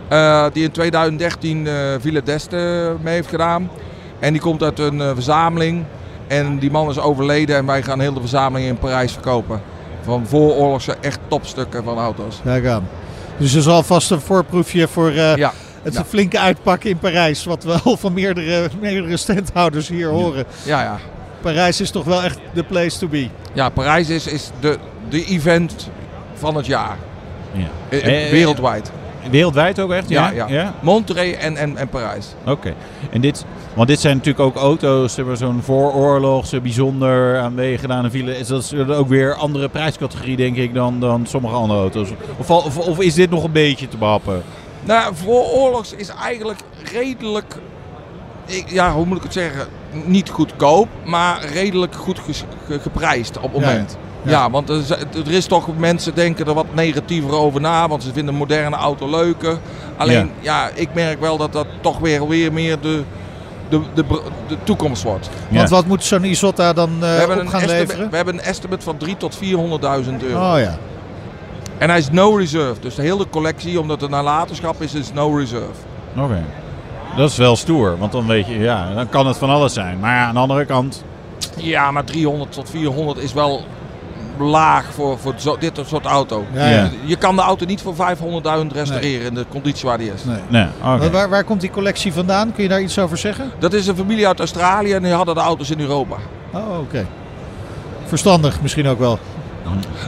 [0.09, 3.70] eh, die in 2013 eh Villa d'Este mee heeft gedaan.
[4.18, 5.85] En die komt uit een verzameling.
[6.26, 9.61] En die man is overleden en wij gaan heel de verzameling in Parijs verkopen.
[10.05, 12.40] Van vooroorlogse echt topstukken van auto's.
[12.44, 12.88] Kijk aan.
[13.37, 15.52] Dus er is alvast een voorproefje voor Ja,
[15.83, 16.05] het ja.
[16.05, 17.45] flinke uitpakken in Parijs.
[17.45, 20.45] Wat we al van meerdere, meerdere standhouders hier horen.
[20.64, 20.99] ja, ja.
[21.40, 23.29] Parijs is toch wel echt de place to be.
[23.53, 25.90] ja Parijs is, is de, de event
[26.35, 26.97] van het jaar.
[27.53, 27.66] Ja.
[27.88, 28.92] Eh, eh, Eh, wereldwijd.
[29.31, 30.09] Wereldwijd ook echt?
[30.09, 30.49] Ja, Ja.
[30.49, 30.75] ja.
[30.81, 32.27] Monterey en, en, en Parijs.
[32.47, 32.75] Oké.
[33.11, 38.38] En dit, want dit zijn natuurlijk ook auto's, hebben zo'n vooroorlogse, bijzonder aan gedaan vielen.
[38.38, 42.09] Is dat is ook weer andere prijscategorie, denk ik, dan, dan sommige andere auto's?
[42.38, 44.42] Of, of, of is dit nog een beetje te behappen?
[44.85, 46.61] Nou, vooroorlogs is eigenlijk
[46.92, 47.55] redelijk,
[48.47, 49.66] ik, ja, hoe moet ik het zeggen,
[50.05, 52.21] niet goedkoop, maar redelijk goed
[52.68, 53.97] geprijsd op het moment.
[54.23, 54.31] ja.
[54.31, 58.03] Ja, want er is, er is toch, mensen denken er wat negatiever over na, want
[58.03, 59.59] ze vinden moderne auto leuker.
[59.97, 63.03] Alleen, ja, ik merk wel dat dat toch weer, weer meer de,
[63.68, 64.05] de, de,
[64.49, 65.31] de toekomst wordt.
[65.49, 68.11] Want wat moet zo'n Isotta dan eh, we, hebben op gaan leveren?
[68.11, 70.53] we hebben een estimate van 3 tot 400.000 euro.
[70.53, 70.79] Oh ja.
[71.83, 75.37] En hij is no reserve, dus de hele collectie, omdat het nalatenschap is, is no
[75.37, 75.81] reserve.
[76.16, 76.45] Oké.
[77.16, 79.99] Dat is wel stoer, want dan weet je, ja, dan kan het van alles zijn.
[80.01, 81.05] Maar ja, aan de andere kant,
[81.57, 83.64] Ja, maar 300 tot 400 is wel
[84.38, 86.45] laag voor, voor zo, dit soort auto.
[86.53, 86.90] Ja.
[87.05, 90.25] Je kan de auto niet voor 500.000 restaureren in de conditie waar die is.
[90.25, 90.40] Nee.
[90.49, 91.11] nee, oké.
[91.11, 92.53] Waar, waar komt die collectie vandaan?
[92.53, 93.51] Kun je daar iets over zeggen?
[93.59, 96.16] Dat is een familie uit Australië en die hadden de auto's in Europa.
[96.53, 97.07] Oh, oké.
[98.05, 99.18] Verstandig misschien ook wel.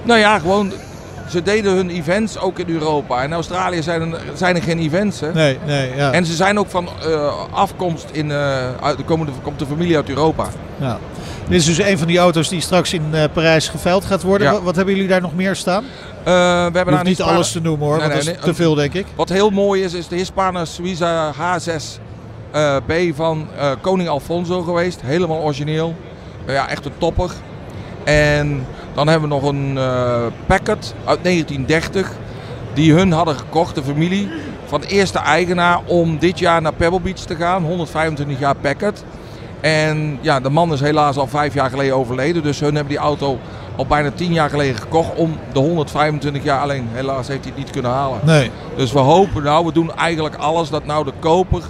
[0.05, 0.73] Nou ja, gewoon,
[1.29, 3.23] ze deden hun events ook in Europa.
[3.23, 5.21] In Australië zijn er, zijn er geen events.
[5.21, 5.33] Hè?
[5.33, 6.13] Nee, nee, ja.
[6.13, 8.37] En ze zijn ook van eh, afkomst in, eh,
[8.81, 10.47] uit, komen, komt de familie uit Europa.
[10.81, 10.99] ja.
[11.49, 14.47] Dit is dus een van die auto's die straks in eh, Parijs geveild gaat worden.
[14.47, 14.53] Ja.
[14.53, 15.85] Wat, wat hebben jullie daar nog meer staan?
[16.25, 18.53] We hebben daar niet Hispana- alles te noemen hoor, Nee, want nee, dat is nee,
[18.53, 19.07] te veel denk ik.
[19.17, 22.01] Wat heel mooi is, is de Hispana Suiza H6
[22.51, 23.49] eh, B van
[23.81, 25.01] koning Alfonso geweest.
[25.01, 25.95] Helemaal origineel.
[26.47, 27.31] Ja, echt een topper.
[28.05, 32.13] En dan hebben we nog een eh Packard uit 1930.
[32.75, 34.29] Die hun hadden gekocht, de familie.
[34.67, 37.65] Van de eerste eigenaar om dit jaar naar Pebble Beach te gaan.
[37.65, 39.05] 125 jaar Packard.
[39.61, 42.43] En ja, de man is helaas al vijf jaar geleden overleden.
[42.43, 43.39] Dus hun hebben die auto
[43.77, 46.61] al bijna tien jaar geleden gekocht om de 125 jaar.
[46.61, 48.21] Alleen helaas heeft hij het niet kunnen halen.
[48.25, 48.51] Nee.
[48.77, 51.63] Dus we hopen nou, we doen eigenlijk alles dat nou de koper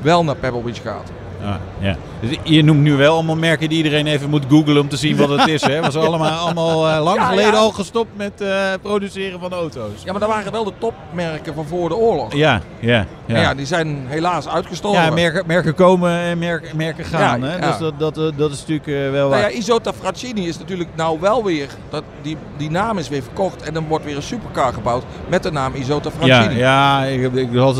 [0.00, 1.10] wel naar Pebble Beach gaat.
[1.42, 1.96] Ah, ja.
[2.20, 5.16] Dus je noemt nu wel allemaal merken die iedereen even moet googlen om te zien
[5.16, 5.62] wat het is.
[5.62, 5.80] Hè?
[5.80, 7.58] Was allemaal, allemaal eh, lang Ja, geleden ja.
[7.58, 8.48] al gestopt met eh,
[8.82, 10.02] produceren van auto's.
[10.04, 12.34] Ja, maar dat waren wel de topmerken van voor de oorlog.
[12.34, 13.40] Ja, ja, ja.
[13.40, 15.02] Ja, die zijn helaas uitgestorven.
[15.02, 17.42] Ja, merken, merken komen en merken, merken gaan.
[17.42, 17.60] Hè?
[17.60, 19.40] Dus dat, dat, eh, dat is natuurlijk wel Nou waar.
[19.40, 23.62] ja, Isota Fraccini is natuurlijk nou wel weer, dat, die, die naam is weer verkocht
[23.62, 26.58] en dan wordt weer een supercar gebouwd met de naam Isota Ja, Fraccini.
[26.60, 27.78] ja ik, ik eh,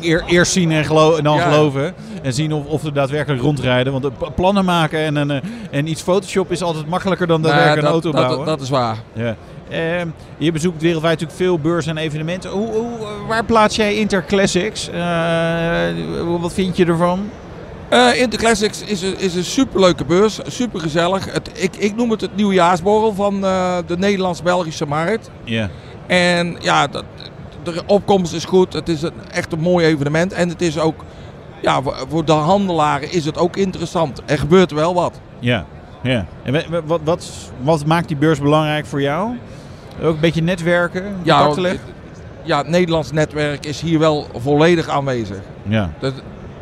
[0.00, 1.94] eer, eerst zien en, gelo en dan geloven.
[2.22, 3.79] En zien of, of we daadwerkelijk rondrijden.
[3.84, 5.40] Want eh, plannen maken en, eh,
[5.70, 8.36] en iets Photoshop is altijd makkelijker dan Nou, daadwerkelijk een auto bouwen.
[8.36, 8.96] dat, dat is waar.
[9.12, 9.36] Ja.
[9.70, 12.50] Ehm, je bezoekt wereldwijd natuurlijk veel beurzen en evenementen.
[12.50, 12.90] Hoe, hoe,
[13.28, 14.88] waar plaats jij Interclassics?
[14.88, 15.88] Eh
[16.40, 17.30] wat vind je ervan?
[17.88, 21.32] Eh Interclassics is een, is een superleuke beurs, super gezellig.
[21.32, 25.30] Het, ik, ik noem het het nieuwjaarsborrel van eh, de Nederlands-Belgische markt.
[25.44, 25.70] Ja.
[26.06, 27.04] En ja, dat,
[27.62, 28.72] de opkomst is goed.
[28.72, 30.32] Het is een, echt een mooi evenement.
[30.32, 31.04] En het is ook,
[31.62, 34.22] ja, voor, de handelaren is het ook interessant.
[34.26, 35.20] Er gebeurt wel wat.
[35.38, 35.64] Ja.
[36.02, 36.26] ja.
[36.42, 37.30] En wa- wa- wat, wat,
[37.62, 39.36] wat maakt die beurs belangrijk voor jou?
[40.02, 41.80] Ook een beetje netwerken, Ja, contacten
[42.42, 45.38] ja, het Nederlands netwerk is hier wel volledig aanwezig.
[45.62, 45.90] Ja.
[45.98, 46.12] Dat,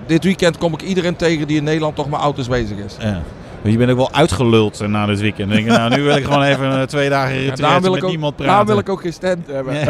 [0.07, 2.97] dit weekend kom ik iedereen tegen die in Nederland toch met auto's bezig is.
[3.01, 3.23] ja.
[3.63, 5.51] Je bent ook wel uitgeluld eh, na dit weekend.
[5.51, 8.11] Denk je, nou, nu wil ik gewoon even eh, twee dagen Ja, wil met ook,
[8.11, 8.67] niemand daarom praten.
[8.75, 9.75] wil ik ook geen stand hebben.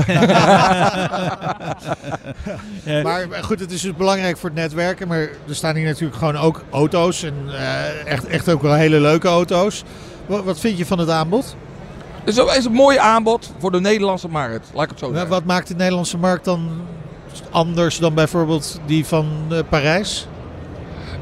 [2.84, 3.02] Ja.
[3.02, 5.08] Maar goed, het is dus belangrijk voor het netwerken.
[5.08, 7.22] Maar er staan hier natuurlijk gewoon ook auto's.
[7.22, 9.84] En eh, echt, echt ook wel hele leuke auto's.
[10.26, 11.56] Wat, wat vind je van het aanbod?
[12.24, 14.70] Dat is een mooi aanbod voor de Nederlandse markt.
[14.74, 15.30] Laat ik het zo Wat- zeggen.
[15.34, 16.68] Wat maakt de Nederlandse markt dan
[17.50, 20.28] anders dan bijvoorbeeld die van eh, Parijs?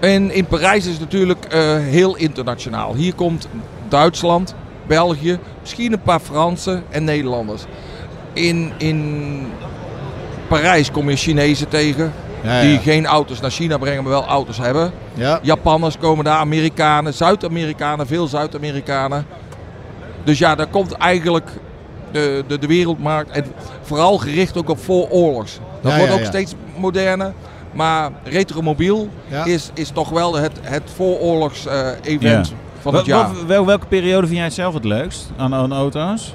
[0.01, 2.95] En in Parijs is het natuurlijk eh, heel internationaal.
[2.95, 3.49] Hier komt
[3.89, 4.55] Duitsland,
[4.87, 7.65] België, misschien een paar Fransen en Nederlanders.
[8.33, 9.47] In, in
[10.49, 14.59] Parijs kom je Chinezen tegen Ja, die geen auto's naar China brengen, maar wel auto's
[14.59, 14.93] hebben.
[15.15, 15.39] ja.
[15.43, 19.27] Japanners komen daar, Amerikanen, Zuid-Amerikanen, veel Zuid-Amerikanen.
[20.25, 21.51] Dus ja, daar komt eigenlijk
[22.13, 23.31] de, de, de wereldmarkt.
[23.31, 23.45] En
[23.83, 25.59] vooral gericht ook op vooroorlogs.
[25.81, 27.33] Dat wordt ook steeds moderner.
[27.77, 29.45] Maar retromobiel Ja.
[29.45, 32.55] is, is toch wel het, het vooroorlogs eh, event Ja.
[32.81, 33.33] van het jaar.
[33.35, 36.35] wel- wel- welke periode vind jij het zelf het leukst aan, aan auto's?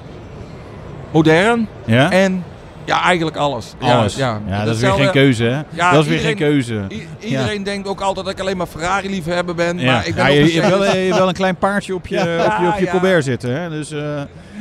[1.12, 2.12] Modern Ja?
[2.12, 2.44] en
[2.86, 3.74] ja, eigenlijk alles.
[3.80, 4.16] Alles.
[4.16, 5.62] Ja, Ja, dat is weer geen keuze, hè?
[5.70, 6.82] Ja, dat is weer iedereen- geen keuze.
[7.20, 9.78] Iedereen denkt ook altijd dat ik alleen maar Ferrari liefhebber ben.
[9.80, 9.92] Ja.
[9.92, 11.96] Maar ik ben Ja, ook je, je hebt wel, je hebt wel een klein paardje
[11.96, 12.46] op je, Ja.
[12.46, 13.70] op je, op je Ja, Colbert zitten, hè?
[13.70, 13.92] Dus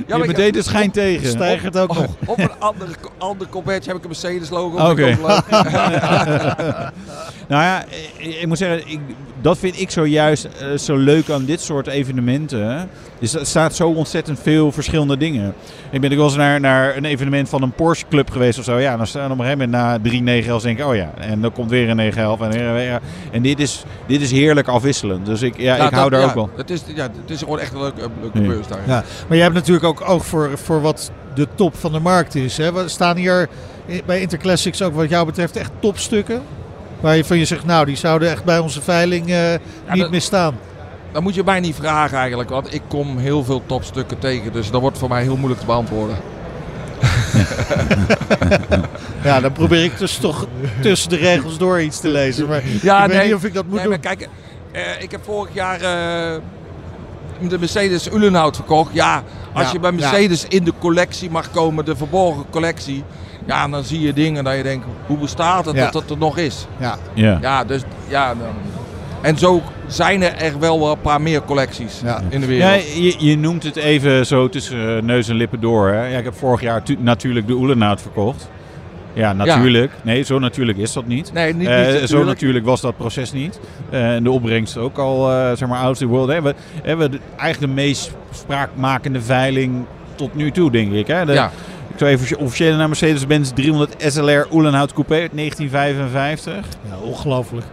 [0.07, 1.28] eh je meteen de schijn tegen.
[1.28, 2.07] Stijgert ook nog.
[2.26, 4.91] Op een andere, ander Corvette heb ik een Mercedes logo.
[4.91, 5.16] Oké.
[7.49, 7.84] Nou ja,
[8.16, 9.01] ik, ik moet zeggen, ik,
[9.43, 12.88] dat vind ik zojuist eh, zo leuk aan dit soort evenementen.
[13.18, 15.55] Dus er staat zo ontzettend veel verschillende dingen.
[15.91, 18.64] Ik ben ook wel eens naar, naar een evenement van een Porsche Club geweest of
[18.64, 18.78] zo.
[18.78, 21.41] Ja, dan staan op een gegeven moment na drie 911 denk ik, oh ja, en
[21.41, 22.41] dan komt weer een 911.
[22.41, 23.01] En, weer- weer-
[23.32, 25.26] en dit, is, dit is heerlijk afwisselend.
[25.26, 26.51] Dus ik, ja, Ja, ik hou dat- daar ja, ook wel.
[26.57, 28.80] Het is, ja, het is gewoon echt een leuke, beurs daar.
[28.86, 32.34] Ja, maar jij hebt natuurlijk ook oog voor, voor wat de top van de markt
[32.34, 32.57] is.
[32.57, 32.72] Hè?
[32.72, 33.49] Wat- Staan hier
[33.91, 36.43] i- bij Interclassics ook wat jou betreft echt topstukken?
[37.01, 39.51] Waar je van je zegt, nou die zouden echt bij onze veiling eh,
[39.90, 40.59] niet dat- meer staan.
[41.12, 44.53] Dat moet je mij niet vragen eigenlijk, want ik kom heel veel topstukken tegen.
[44.53, 46.16] Dus dat wordt voor mij heel moeilijk te beantwoorden.
[49.22, 50.46] Ja, dan probeer ik dus toch
[50.80, 52.48] tussen de regels door iets te lezen.
[52.48, 53.26] Maar Ja, ik weet nee.
[53.26, 53.90] niet of ik dat moet Nee, doen.
[53.90, 54.28] maar kijk,
[54.72, 56.40] eh, ik heb vorig jaar eh,
[57.49, 58.91] de Mercedes Ulenhout verkocht.
[58.95, 59.22] Ja,
[59.53, 59.97] als Ja, je bij ja.
[59.97, 63.05] Mercedes in de collectie mag komen, de verborgen collectie.
[63.47, 65.82] Ja, dan zie je dingen dat je denkt, hoe bestaat het Ja.
[65.84, 66.66] dat dat er nog is?
[66.78, 66.97] Ja.
[67.14, 67.38] Ja.
[67.41, 68.28] Ja, dus ja.
[68.34, 68.47] Dan,
[69.22, 72.20] en zo zijn er echt wel een paar meer collecties Ja.
[72.28, 72.93] in de Ja, wereld.
[72.95, 75.88] je, je noemt het even zo tussen eh, neus en lippen door.
[75.88, 76.07] Hè?
[76.07, 78.49] Ja, ik heb vorig jaar tu- natuurlijk de Oelenaut verkocht.
[79.12, 79.92] Ja, natuurlijk.
[80.02, 81.32] Nee, zo natuurlijk is dat niet.
[81.32, 82.26] Nee, niet, Eh, niet zo natuurlijk.
[82.26, 83.61] natuurlijk was dat proces niet.
[83.90, 86.28] Eh, en de opbrengst ook al, eh, zeg maar, out of the world.
[86.28, 86.42] Hè.
[86.42, 89.84] We hebben de- eigenlijk de meest spraakmakende veiling
[90.14, 91.06] tot nu toe, denk ik.
[91.06, 91.24] Hè.
[91.26, 91.50] De, Ja.
[91.92, 96.64] Ik zou even officiële naar Mercedes-Benz 300 SLR Oelenhout Coupé uit 1955.
[96.88, 97.66] Ja, ongelooflijk.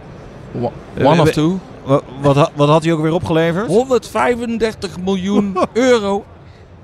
[1.02, 1.58] One of two.
[1.84, 3.66] Wat, wat, wat had hij ook weer opgeleverd?
[3.66, 6.24] 135 miljoen euro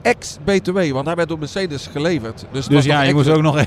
[0.05, 0.90] ex-BTW.
[0.92, 2.44] Want hij werd door Mercedes geleverd.
[2.52, 3.59] Dus, Dus ja, je moest ook nog.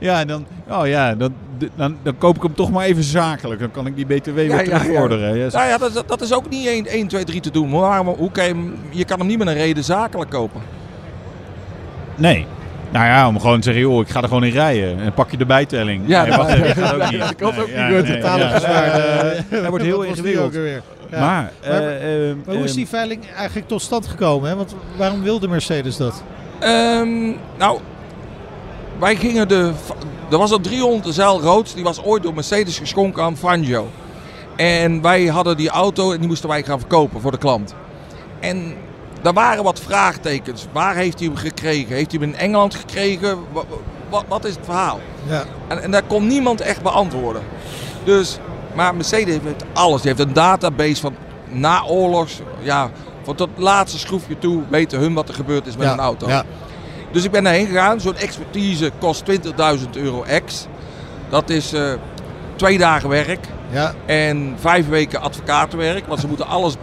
[0.00, 1.34] ja, dan, oh ja, dan,
[1.76, 3.60] dan, dan koop ik hem toch maar even zakelijk.
[3.60, 5.36] Dan kan ik die BTW weer Ja, ja, terugvorderen.
[5.36, 7.68] Ja, Nou ja, dat, dat- is ook niet 1, 1 2, 3 te doen.
[7.70, 8.44] Maar waarom- hoe kan
[8.90, 10.60] je, kan hem niet met een reden zakelijk kopen.
[12.16, 12.46] Nee.
[12.90, 15.00] Nou ja, om gewoon te zeggen, joh, ik ga er gewoon in rijden.
[15.00, 16.02] En pak je de bijtelling.
[16.06, 17.20] Ja, nee, nou, wacht even, dat gaat ook niet.
[17.28, 18.08] dat komt ook niet goed.
[19.50, 19.68] nee, ja.
[19.70, 20.54] wordt heel ingewikkeld.
[21.14, 21.50] Ook alweer?
[21.62, 21.70] Ja.
[21.70, 24.48] Maar, Maar- eh, eh, Maar hoe is eh, die veiling eigenlijk tot stand gekomen?
[24.50, 24.56] Hè?
[24.56, 26.22] Want waarom wilde Mercedes dat?
[26.60, 27.26] Ehm,
[27.58, 27.78] nou,
[28.98, 29.72] wij gingen de...
[30.30, 31.74] Er was een 300 zeil roods.
[31.74, 33.88] Die was ooit door Mercedes geschonken aan Fangio.
[34.56, 37.74] En wij hadden die auto en die moesten wij gaan verkopen voor de klant.
[38.40, 38.74] En
[39.22, 40.66] daar waren wat vraagtekens.
[40.72, 41.94] Waar heeft hij hem gekregen?
[41.94, 43.38] Heeft hij hem in Engeland gekregen?
[43.52, 43.64] Wat,
[44.10, 45.00] wat, wat is het verhaal?
[45.28, 45.44] Ja.
[45.68, 47.42] En, en daar kon niemand echt beantwoorden.
[48.04, 48.38] Dus,
[48.74, 50.02] maar Mercedes heeft alles.
[50.02, 51.14] Die heeft een database van
[51.48, 52.40] naoorlogs.
[52.60, 52.90] Ja,
[53.22, 55.92] van tot het laatste schroefje toe weten hun wat er gebeurd is met ja.
[55.92, 56.28] een auto.
[56.28, 56.44] Ja.
[57.12, 58.00] Dus ik ben daarheen gegaan.
[58.00, 60.66] Zo'n expertise kost 20.000 euro ex.
[61.28, 61.92] Dat is eh,
[62.56, 63.94] twee dagen werk Ja.
[64.06, 66.06] en vijf weken advocatenwerk.
[66.06, 66.74] Want ze moeten alles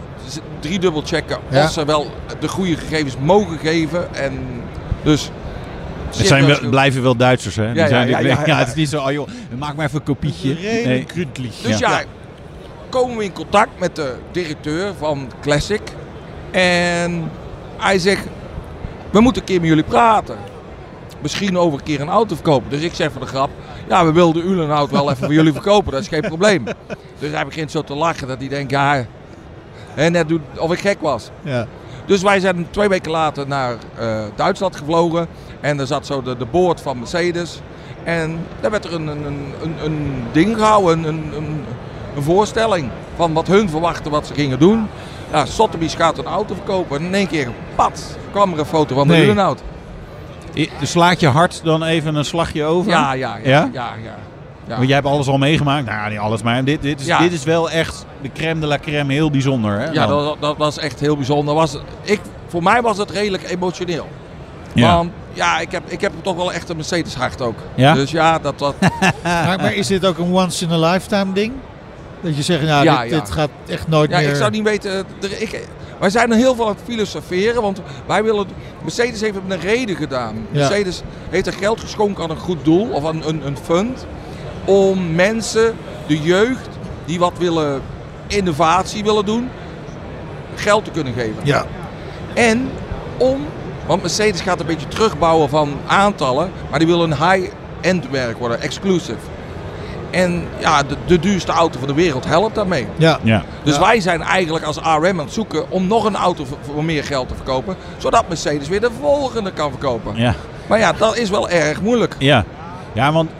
[0.60, 2.06] driedubbel checken of ze wel
[2.40, 4.14] de goede gegevens mogen geven.
[4.14, 4.38] En
[5.02, 5.30] dus...
[6.16, 7.66] het zijn wel, blijven wel Duitsers, hè?
[7.66, 8.58] Die ja, zijn ja, natuurlijk- ja, ja.
[8.58, 10.54] het is niet zo, oh joh, maak maar even een kopietje.
[10.54, 11.06] Nee.
[11.62, 11.90] Dus ja.
[11.90, 12.02] Ja.
[12.88, 15.80] komen we in contact met de directeur van Classic.
[16.50, 17.30] En
[17.76, 18.26] hij zegt,
[19.10, 20.36] we moeten een keer met jullie praten.
[21.22, 22.70] Misschien over een keer een auto verkopen.
[22.70, 23.50] Dus ik zeg voor de grap,
[23.88, 25.92] ja we wilden Ulenhout wel even voor jullie verkopen.
[25.92, 26.64] Dat is geen probleem.
[27.18, 29.06] Dus hij begint zo te lachen dat hij denkt, ja,
[29.94, 31.30] hè, net doet of ik gek was.
[31.42, 31.66] Ja.
[32.04, 35.26] Dus wij zijn twee weken later naar eh, Duitsland gevlogen.
[35.60, 37.60] En er zat zo de, de boord van Mercedes.
[38.04, 39.24] En daar werd er een, een,
[39.62, 41.04] een, een, ding gehouden.
[41.04, 41.64] Een, een,
[42.16, 44.86] een voorstelling van wat hun verwachten wat ze gingen doen.
[45.32, 48.94] Ja, Sotheby's gaat een auto verkopen en in één keer, pat, kwam er een foto
[48.94, 49.26] van de Nee.
[49.26, 49.62] Renault.
[50.54, 52.90] I- Slaat je hart dan even een slagje over?
[52.90, 53.48] Ja, ja, ja.
[53.50, 53.68] Ja?
[53.72, 53.90] ja?
[54.02, 54.16] ja,
[54.66, 54.74] ja.
[54.76, 55.86] Want jij hebt alles al meegemaakt.
[55.86, 57.18] Nou, niet alles, maar dit, dit, is, Ja.
[57.18, 59.12] dit is wel echt de crème de la crème.
[59.12, 59.78] Heel bijzonder.
[59.78, 59.90] Hè?
[59.90, 61.54] Ja, dat, dat was echt heel bijzonder.
[61.54, 64.08] Was, ik, voor mij was het redelijk emotioneel.
[64.72, 64.96] Ja.
[64.96, 67.56] Want ja, ik heb, ik heb toch wel echt een Mercedes hart ook.
[67.74, 67.94] Ja?
[67.94, 68.74] Dus ja, dat, dat,
[69.22, 71.52] Maar, maar is dit ook een once in a lifetime ding?
[72.20, 73.18] Dat je zegt, nou, Ja, dit, ja.
[73.18, 74.28] dit gaat echt nooit ja meer...
[74.28, 74.90] ik zou niet weten.
[74.92, 75.66] er- ik,
[75.98, 77.62] wij zijn er heel veel aan het filosoferen.
[77.62, 78.46] Want wij willen.
[78.82, 80.34] Mercedes heeft het met een reden gedaan.
[80.50, 80.58] Ja.
[80.58, 84.06] Mercedes heeft er geld geschonken aan een goed doel of aan een, een fund.
[84.64, 85.74] Om mensen,
[86.06, 86.68] de jeugd,
[87.04, 87.82] die wat willen
[88.26, 89.50] innovatie willen doen,
[90.54, 91.36] geld te kunnen geven.
[91.42, 91.64] Ja,
[92.34, 92.70] En
[93.16, 93.46] om,
[93.86, 98.60] want Mercedes gaat een beetje terugbouwen van aantallen, maar die willen een high-end merk worden,
[98.60, 99.18] exclusive.
[100.10, 102.86] En ja, de, de duurste auto van de wereld helpt daarmee.
[102.96, 103.18] ja.
[103.22, 103.42] Ja.
[103.62, 103.80] Dus Ja.
[103.80, 107.04] wij zijn eigenlijk als RM aan het zoeken om nog een auto voor, voor meer
[107.04, 110.16] geld te verkopen, zodat Mercedes weer de volgende kan verkopen.
[110.16, 110.34] Ja.
[110.66, 112.14] Maar ja, dat is wel erg moeilijk.
[112.18, 112.44] Ja.
[112.92, 113.30] Ja, want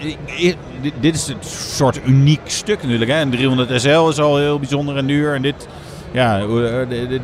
[1.01, 3.11] dit- is het soort uniek stuk natuurlijk.
[3.11, 3.21] Hè?
[3.21, 5.35] Een 300 SL is al heel bijzonder en duur.
[5.35, 5.69] En dit,
[6.11, 6.49] ja, eh,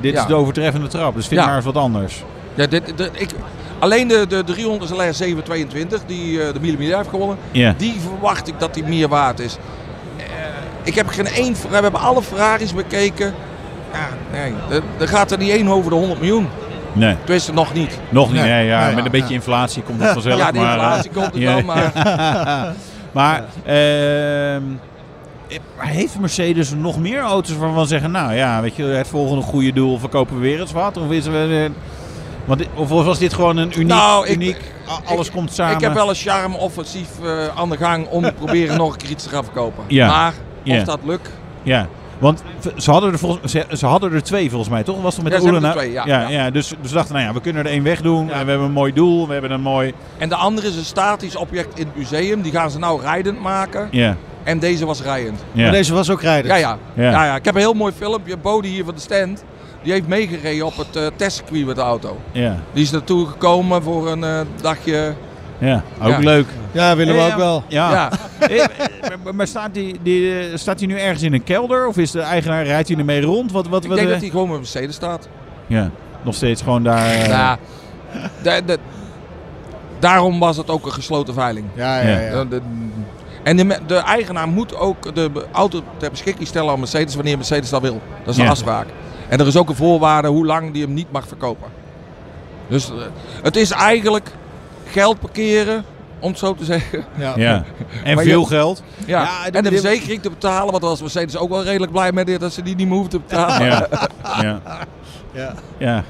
[0.00, 0.20] dit Ja.
[0.20, 1.14] is de overtreffende trap.
[1.14, 1.46] Dus vind Ja.
[1.46, 2.22] maar eens wat anders.
[2.54, 3.30] Ja, dit, dit- ik,
[3.78, 7.74] alleen de, de 300 SLR 722, die eh, de Millimeter heeft gewonnen, Ja.
[7.76, 9.56] Die verwacht ik dat die meer waard is.
[10.16, 10.24] Eh,
[10.82, 11.52] ik heb geen één.
[11.52, 13.34] We hebben alle Ferraris bekeken.
[13.92, 16.48] Ja, nee, er, er gaat er niet één over de 100 miljoen.
[16.92, 17.98] Nee, Tenminste, nog niet.
[18.08, 18.40] nog niet.
[18.42, 18.50] Nee.
[18.50, 18.94] Nee, ja, Nee.
[18.94, 20.38] met een beetje inflatie komt het vanzelf.
[20.40, 21.92] ja, maar, eh, inflatie komt er wel, maar
[23.12, 24.62] Maar ehm,
[25.76, 29.42] maar heeft Mercedes nog meer auto's waarvan ze zeggen, nou ja, weet je, het volgende
[29.42, 30.96] goede doel verkopen we weer eens wat?
[30.96, 31.70] Of, is er, eh,
[32.44, 34.72] want, of was dit gewoon een uniek, Nou, ik- uniek
[35.04, 35.74] alles ik- komt samen?
[35.74, 39.10] ik heb wel een charme-offensief eh, aan de gang om te proberen nog een keer
[39.10, 39.84] iets te gaan verkopen.
[39.86, 40.06] Ja.
[40.06, 40.32] Maar
[40.78, 41.30] of dat lukt,
[41.62, 41.86] Ja,
[42.18, 42.42] want
[42.76, 45.02] ze hadden er, volgens, ze, ze hadden er twee volgens mij, toch?
[45.02, 45.68] Was het met Ja, de Oelena?
[45.68, 46.50] er twee, ja, ja, ja.
[46.50, 48.26] dus, dus ze dachten, nou ja, we kunnen er één wegdoen.
[48.26, 48.32] Ja.
[48.32, 49.92] En we hebben een mooi doel, we hebben een mooi...
[50.18, 52.42] En de andere is een statisch object in het museum.
[52.42, 53.88] Die gaan ze nou rijdend maken.
[53.90, 55.40] Ja, En deze was rijdend.
[55.52, 55.62] ja.
[55.62, 56.50] Maar deze was ook rijden.
[56.50, 56.78] Ja, ja.
[56.94, 57.10] Ja.
[57.10, 57.24] ja.
[57.24, 58.36] ja, Ik heb een heel mooi filmpje.
[58.36, 59.44] Bodie hier van de stand.
[59.82, 62.16] Die heeft meegereden op het eh testcircuit met de auto.
[62.32, 65.14] ja, Die is naartoe gekomen voor een eh, dagje.
[65.58, 66.18] Ja, ook Ja.
[66.18, 66.46] leuk.
[66.72, 67.62] Ja, willen we Ja, ook wel.
[67.68, 67.90] Ja.
[67.90, 68.10] Ja.
[68.48, 68.66] Eh,
[69.24, 71.86] maar- maar staat die, die, eh, staat hij nu ergens in een kelder?
[71.86, 73.52] Of is de eigenaar, rijdt hij ermee rond?
[73.52, 75.28] Wat, wat, Ik wat, denk eh, dat hij gewoon met Mercedes staat.
[75.66, 75.90] Ja,
[76.22, 77.04] nog steeds gewoon daar...
[77.06, 77.58] eh, Ja.
[78.42, 78.78] De, de-
[79.98, 81.66] daarom was het ook een gesloten veiling.
[81.74, 82.18] Ja, ja, Ja.
[82.20, 82.44] ja.
[82.44, 82.60] De- de-
[83.42, 87.70] en de, de eigenaar moet ook de auto ter beschikking stellen aan Mercedes wanneer Mercedes
[87.70, 88.00] dat wil.
[88.24, 88.50] Dat is een Ja.
[88.50, 88.86] afspraak.
[89.28, 91.68] En er is ook een voorwaarde hoe lang die hem niet mag verkopen.
[92.68, 92.96] Dus eh,
[93.42, 94.30] het is eigenlijk
[94.90, 95.84] geld parkeren,
[96.20, 97.04] om het zo te zeggen.
[97.16, 97.32] Ja.
[97.36, 97.64] ja.
[98.04, 98.82] En Maar veel je- geld.
[99.06, 99.22] Ja.
[99.22, 102.38] Ja, en de dit- verzekering te betalen, want was Mercedes ook wel redelijk blij mee
[102.38, 103.66] dat ze die niet meer hoeven te betalen.
[103.66, 103.88] Ja.
[104.42, 104.60] ja.
[105.32, 105.54] Ja.
[105.78, 106.04] ja.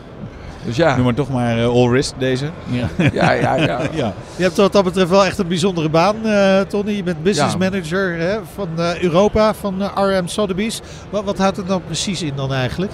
[0.64, 2.50] Dus ja, Noem maar toch maar eh, all risk deze.
[2.70, 2.88] Ja.
[3.12, 3.80] ja, ja, ja.
[3.92, 4.12] ja.
[4.36, 6.90] Je hebt wat dat betreft wel echt een bijzondere baan, eh, Tony.
[6.92, 7.58] Je bent business Ja.
[7.58, 10.80] manager hè, van eh, Europa, van RM Sotheby's.
[11.10, 12.92] Wat, wat houdt het nou precies in dan eigenlijk?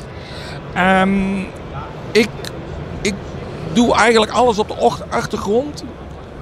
[0.74, 1.38] Ehm,
[2.12, 2.28] ik
[3.74, 5.84] doe eigenlijk alles op de achtergrond.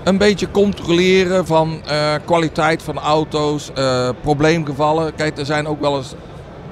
[0.04, 5.14] Een beetje controleren van eh, kwaliteit van auto's, eh, probleemgevallen.
[5.14, 6.14] Kijk, er zijn ook wel eens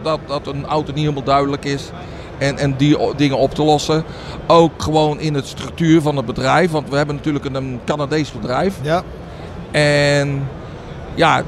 [0.03, 1.91] dat, dat een auto niet helemaal duidelijk is.
[2.39, 4.05] En, en die dingen op te lossen.
[4.47, 6.71] Ook gewoon in het structuur van het bedrijf.
[6.71, 8.75] Want we hebben natuurlijk een, een Canadees bedrijf.
[8.83, 9.03] Ja,
[9.71, 10.49] En
[11.15, 11.43] ja,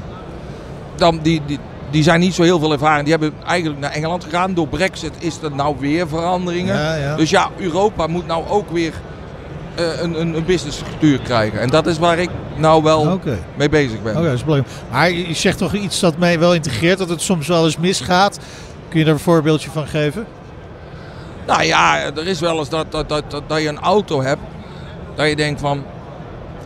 [0.95, 1.59] dan die, die,
[1.93, 3.03] die zijn niet zo heel veel ervaring.
[3.03, 4.53] Die hebben eigenlijk naar Engeland gegaan.
[4.53, 6.75] Door Brexit is er nou weer veranderingen.
[6.75, 7.15] ja, ja.
[7.15, 8.93] Dus ja, Europa moet nou ook weer
[9.75, 11.59] eh, een, een, een businessstructuur krijgen.
[11.59, 13.19] En dat is waar ik nou wel
[13.57, 14.15] mee bezig ben.
[14.17, 14.75] Oké, dat is belangrijk.
[14.91, 18.39] Maar je zegt toch iets dat mij wel integreert, dat het soms wel eens misgaat.
[18.89, 20.25] Kun je daar een voorbeeldje van geven?
[21.47, 24.41] Nou ja, er is wel eens dat, dat, dat, dat, dat je een auto hebt.
[25.15, 25.83] Dat je denkt van,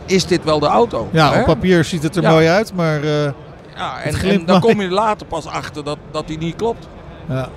[0.06, 1.08] is dit wel de auto?
[1.12, 1.38] Ja, Hè?
[1.40, 2.30] op papier ziet het er Ja.
[2.30, 3.30] mooi uit, maar eh,
[3.78, 6.88] Ja, en, dan kom je later pas achter dat, dat die niet klopt.
[7.28, 7.48] ja.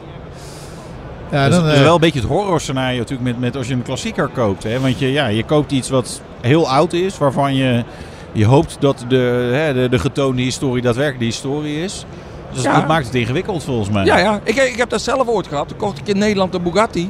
[1.32, 3.74] Ja, dus dan, het eh, wel een beetje het horrorscenario natuurlijk met, met als je
[3.74, 4.63] een klassieker koopt.
[4.63, 4.80] Hè?
[4.80, 7.84] Want je, ja, je koopt iets wat heel oud is, waarvan je,
[8.32, 12.05] je hoopt dat de, hè, de, de getoonde historie daadwerkelijk de historie is.
[12.53, 12.76] Dus Ja.
[12.76, 14.05] dat maakt het ingewikkeld volgens mij.
[14.05, 14.39] Ja, ja.
[14.43, 15.67] Ik, ik heb dat zelf ooit gehad.
[15.67, 17.09] Toen kocht ik in Nederland een Bugatti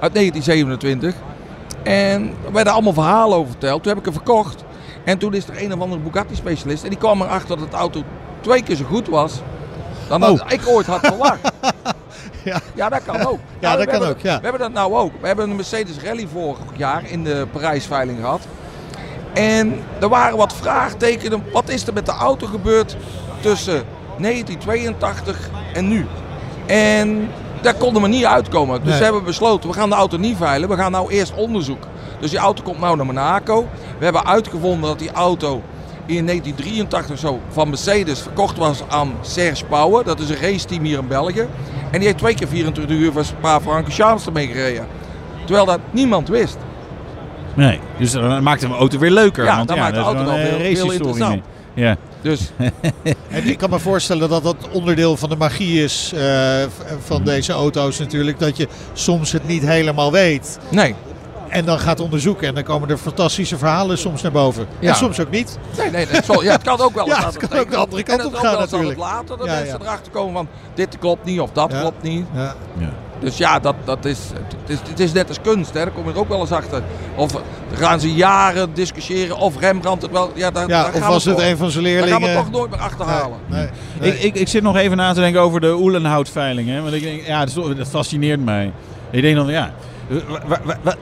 [0.00, 1.14] uit 1927.
[1.82, 3.82] En er werden allemaal verhalen over verteld.
[3.82, 4.64] Toen heb ik hem verkocht.
[5.04, 6.82] En toen is er een of andere Bugatti-specialist.
[6.82, 8.02] En die kwam erachter dat de auto
[8.40, 9.40] twee keer zo goed was.
[10.08, 10.46] Dan dat Oh.
[10.52, 11.38] ik ooit had verwacht.
[12.44, 12.60] Ja.
[12.74, 13.38] ja, dat kan ook.
[13.60, 14.36] Ja, Nou, dat we kan hebben- ook, ja.
[14.36, 15.12] We hebben dat nou ook.
[15.20, 18.40] We hebben een Mercedes Rally vorig jaar in de Parijsveiling gehad.
[19.32, 21.42] En er waren wat vraagtekenen.
[21.52, 22.96] Wat is er met de auto gebeurd
[23.40, 23.82] tussen
[24.18, 26.06] 1982 en nu.
[26.66, 27.28] En
[27.62, 28.78] daar konden we niet uitkomen.
[28.80, 28.98] Dus Nee.
[28.98, 30.68] we hebben besloten, we gaan de auto niet veilen.
[30.68, 31.82] We gaan nou eerst onderzoek.
[32.20, 33.68] Dus die auto komt nou naar Monaco.
[33.98, 35.62] We hebben uitgevonden dat die auto
[36.16, 40.04] in 1983 of zo van Mercedes verkocht was aan Serge Pauwen.
[40.04, 41.46] Dat is een raceteam hier in België.
[41.90, 44.86] En die heeft twee keer 24 uur voor Spa-Francorchamps ermee gereden.
[45.44, 46.56] Terwijl dat niemand wist.
[47.54, 49.44] Nee, dus dan maakt een auto weer leuker.
[49.44, 51.30] Ja, want dan maakt de dat is auto wel een heel- heel interessant.
[51.74, 51.84] mee.
[51.84, 51.96] Ja.
[52.22, 52.50] Dus
[53.28, 56.62] En ik kan me voorstellen dat dat onderdeel van de magie is eh,
[57.04, 58.38] van deze auto's natuurlijk.
[58.38, 60.58] Dat je soms het niet helemaal weet.
[60.70, 60.94] nee,
[61.50, 64.66] En dan gaat onderzoeken en dan komen er fantastische verhalen soms naar boven.
[64.78, 64.88] Ja.
[64.88, 65.58] En soms ook niet.
[65.78, 67.70] nee, nee, nee, zo- ja, het kan ook wel eens Ja, dat het kan ook
[67.70, 69.00] de andere kant en op ook gaan wel eens dat natuurlijk.
[69.00, 69.84] het later dat Ja, mensen ja.
[69.84, 71.80] erachter komen van dit klopt niet of dat Ja.
[71.80, 72.26] klopt niet.
[72.34, 72.54] Ja.
[73.20, 75.80] Dus ja, dat, dat is, het, is, het is net als kunst, hè.
[75.84, 76.82] daar kom je er ook wel eens achter.
[77.16, 77.30] Of
[77.72, 80.30] gaan ze jaren discussiëren of Rembrandt het wel...
[80.34, 82.08] Ja, daar, Ja, daar of gaan was we het toch- een van zijn Daar gaan
[82.08, 82.36] leerlingen?
[82.36, 83.38] we toch nooit meer achterhalen.
[83.46, 83.68] Nee,
[84.00, 84.12] nee.
[84.12, 86.68] Ik, ik, ik zit nog even na te denken over de Oelenhoutveiling.
[86.68, 86.80] Hè?
[86.82, 88.72] Want ik denk, ja, dat, fascineert mij.
[89.10, 89.72] Ik denk dan, ja,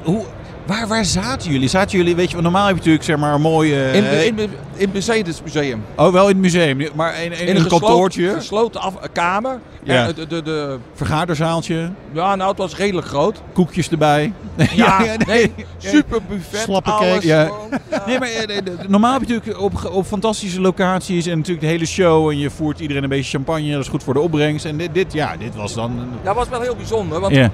[0.03, 0.24] hoe,
[0.68, 1.68] waar, waar zaten jullie?
[1.68, 3.90] Zaten jullie, weet je, normaal heb je natuurlijk zeg maar een mooie...
[3.92, 5.84] In, eh, in, in het Mercedes Museum.
[5.96, 9.60] oh, wel in het museum, maar in, in, In een gesloten, kantoortje, gesloten af, kamer.
[9.82, 10.12] Ja.
[10.12, 13.42] De, de, de, vergaderzaaltje, ja, nou, het was redelijk groot.
[13.52, 14.32] koekjes erbij.
[14.74, 17.24] Ja, ja, nee, super buffet, Slappe alles.
[17.24, 17.50] ja.
[17.90, 18.02] ja.
[18.06, 18.56] Nee, maar eh,
[18.88, 22.28] normaal heb je natuurlijk op, op fantastische locaties en natuurlijk de hele show.
[22.28, 24.64] En je voert iedereen een beetje champagne, dat is goed voor de opbrengst.
[24.64, 26.08] En dit, dit ja, dit was dan...
[26.22, 27.50] Dat was wel heel bijzonder, want Ja,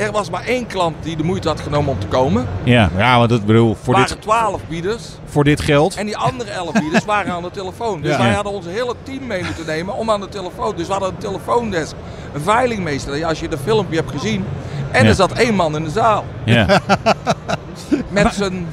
[0.00, 2.46] er was maar één klant die de moeite had genomen om te komen.
[2.64, 5.02] ja, ja, want dat bedoel, Er voor waren dit, twaalf bieders.
[5.24, 5.94] voor dit geld.
[5.96, 8.00] En die andere elf bieders waren aan de telefoon.
[8.00, 8.18] Dus Ja.
[8.18, 10.76] wij hadden ons hele team mee moeten nemen om aan de telefoon.
[10.76, 11.94] Dus we hadden een telefoondesk,
[12.34, 13.24] een veilingmeester.
[13.26, 14.44] Als je de filmpje hebt gezien.
[14.90, 15.08] En Ja.
[15.08, 16.80] er zat één man in de zaal Ja.
[18.08, 18.66] met zijn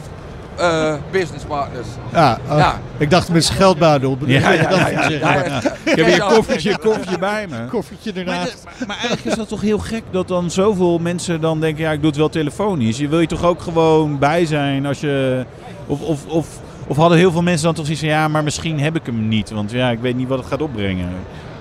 [0.57, 1.87] eh businesspartners.
[2.13, 2.79] Ja, oh, Ja.
[2.97, 4.17] Ik dacht met zijn geldbuidel.
[4.25, 5.51] Ja, ja, ja, Dat ja, moet ja, zeggen.
[5.51, 7.65] Ja, Ik heb hier een koffertje, een koffertje bij me.
[7.69, 8.61] Koffertje Maar, ernaast.
[8.65, 11.91] maar, maar eigenlijk is dat toch heel gek dat dan zoveel mensen dan denken, ja
[11.91, 12.97] ik doe het wel telefonisch.
[12.97, 15.45] Je wil je toch ook gewoon bij zijn als je...
[15.87, 16.47] Of, of, of,
[16.87, 19.27] of hadden heel veel mensen dan toch zoiets van, ja maar misschien heb ik hem
[19.27, 19.49] niet.
[19.51, 21.09] Want ja, ik weet niet wat het gaat opbrengen.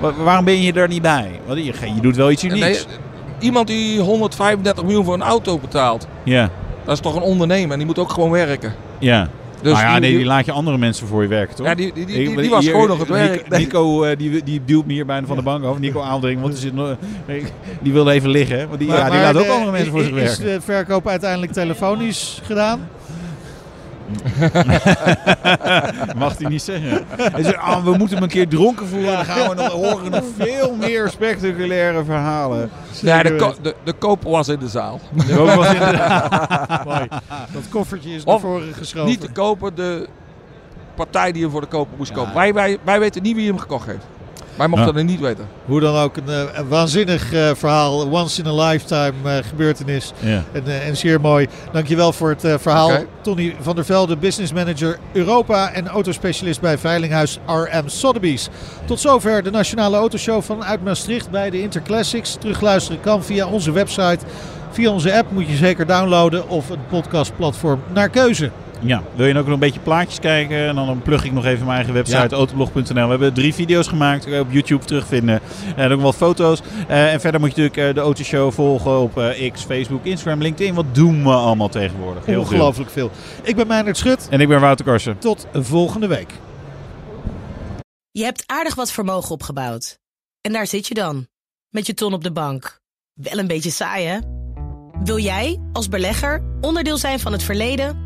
[0.00, 1.40] Wa- waarom ben je er niet bij?
[1.46, 2.60] Want je, je doet wel iets unieks.
[2.60, 2.78] Nee,
[3.38, 6.06] iemand die 135 miljoen voor een auto betaalt.
[6.22, 6.50] Ja,
[6.84, 8.74] Dat is toch een ondernemer en die moet ook gewoon werken.
[8.98, 9.28] Ja.
[9.62, 11.66] Dus nou ja, die- nee, die die- laat je andere mensen voor je werken, toch?
[11.66, 13.48] Ja, die, die, die, die, die was hier- gewoon nog het Nico- werk.
[13.48, 15.78] Nico, eh, die, die duwt me hier bijna van de bank af.
[15.78, 16.96] Nico Aaldering, want er zit nog,
[17.82, 18.68] die wilde even liggen.
[18.68, 20.44] Want die, Maar- ja, die maar laat ook de- andere mensen voor zich Is werken.
[20.44, 22.88] de verkoop uiteindelijk telefonisch gedaan?
[26.16, 27.04] Mag hij niet zeggen.
[27.16, 29.12] Hij zei, ah, we moeten hem een keer dronken voelen.
[29.12, 32.70] Dan gaan we nog horen nog veel meer spectaculaire verhalen.
[33.00, 35.00] Ja, de, ko- de, de koper was in de zaal.
[35.38, 37.08] Ook was inderdaad- Mooi.
[37.52, 39.08] Dat koffertje is naar voren geschoven.
[39.08, 40.08] Niet de koper, de
[40.94, 42.16] partij die hem voor de koper moest Ja.
[42.16, 42.34] kopen.
[42.34, 44.04] Wij, wij, wij weten niet wie hem gekocht heeft.
[44.56, 44.94] Wij mochten Ja.
[44.98, 45.46] het niet weten.
[45.64, 48.06] Hoe dan ook, een, eh, een waanzinnig eh, verhaal.
[48.10, 50.12] Once in a lifetime eh, gebeurtenis.
[50.18, 50.42] ja.
[50.52, 51.46] En, eh, en zeer mooi.
[51.72, 52.90] Dankjewel voor het verhaal.
[53.22, 58.48] Tony van der Velde, business manager Europa en autospecialist bij Veilinghuis RM Sotheby's.
[58.84, 62.36] Tot zover de Nationale Autoshow vanuit Maastricht bij de Interclassics.
[62.40, 64.18] Terugluisteren kan via onze website.
[64.70, 68.50] Via onze app moet je zeker downloaden of een podcastplatform naar keuze.
[68.86, 70.56] Ja, wil je ook nog een beetje plaatjes kijken?
[70.56, 73.04] En dan plug ik nog even mijn eigen website, autoblog.nl.
[73.04, 75.40] We hebben drie video's gemaakt, kun je op YouTube terugvinden.
[75.76, 76.60] En ook wel foto's.
[76.88, 80.42] Eh, en verder moet je natuurlijk eh, de Autoshow volgen op eh, X, Facebook, Instagram,
[80.42, 80.74] LinkedIn.
[80.74, 82.24] Wat doen we allemaal tegenwoordig?
[82.24, 82.42] Heel veel.
[82.42, 83.10] Ongelooflijk veel.
[83.42, 84.28] Ik ben Meijnerd Schut.
[84.30, 85.18] En ik ben Wouter Karsen.
[85.18, 86.32] Tot volgende week.
[88.10, 89.98] Je hebt aardig wat vermogen opgebouwd.
[90.40, 91.26] En daar zit je dan,
[91.68, 92.80] met je ton op de bank.
[93.14, 94.18] Wel een beetje saai, hè?
[95.04, 98.05] Wil jij, als belegger, onderdeel zijn van het verleden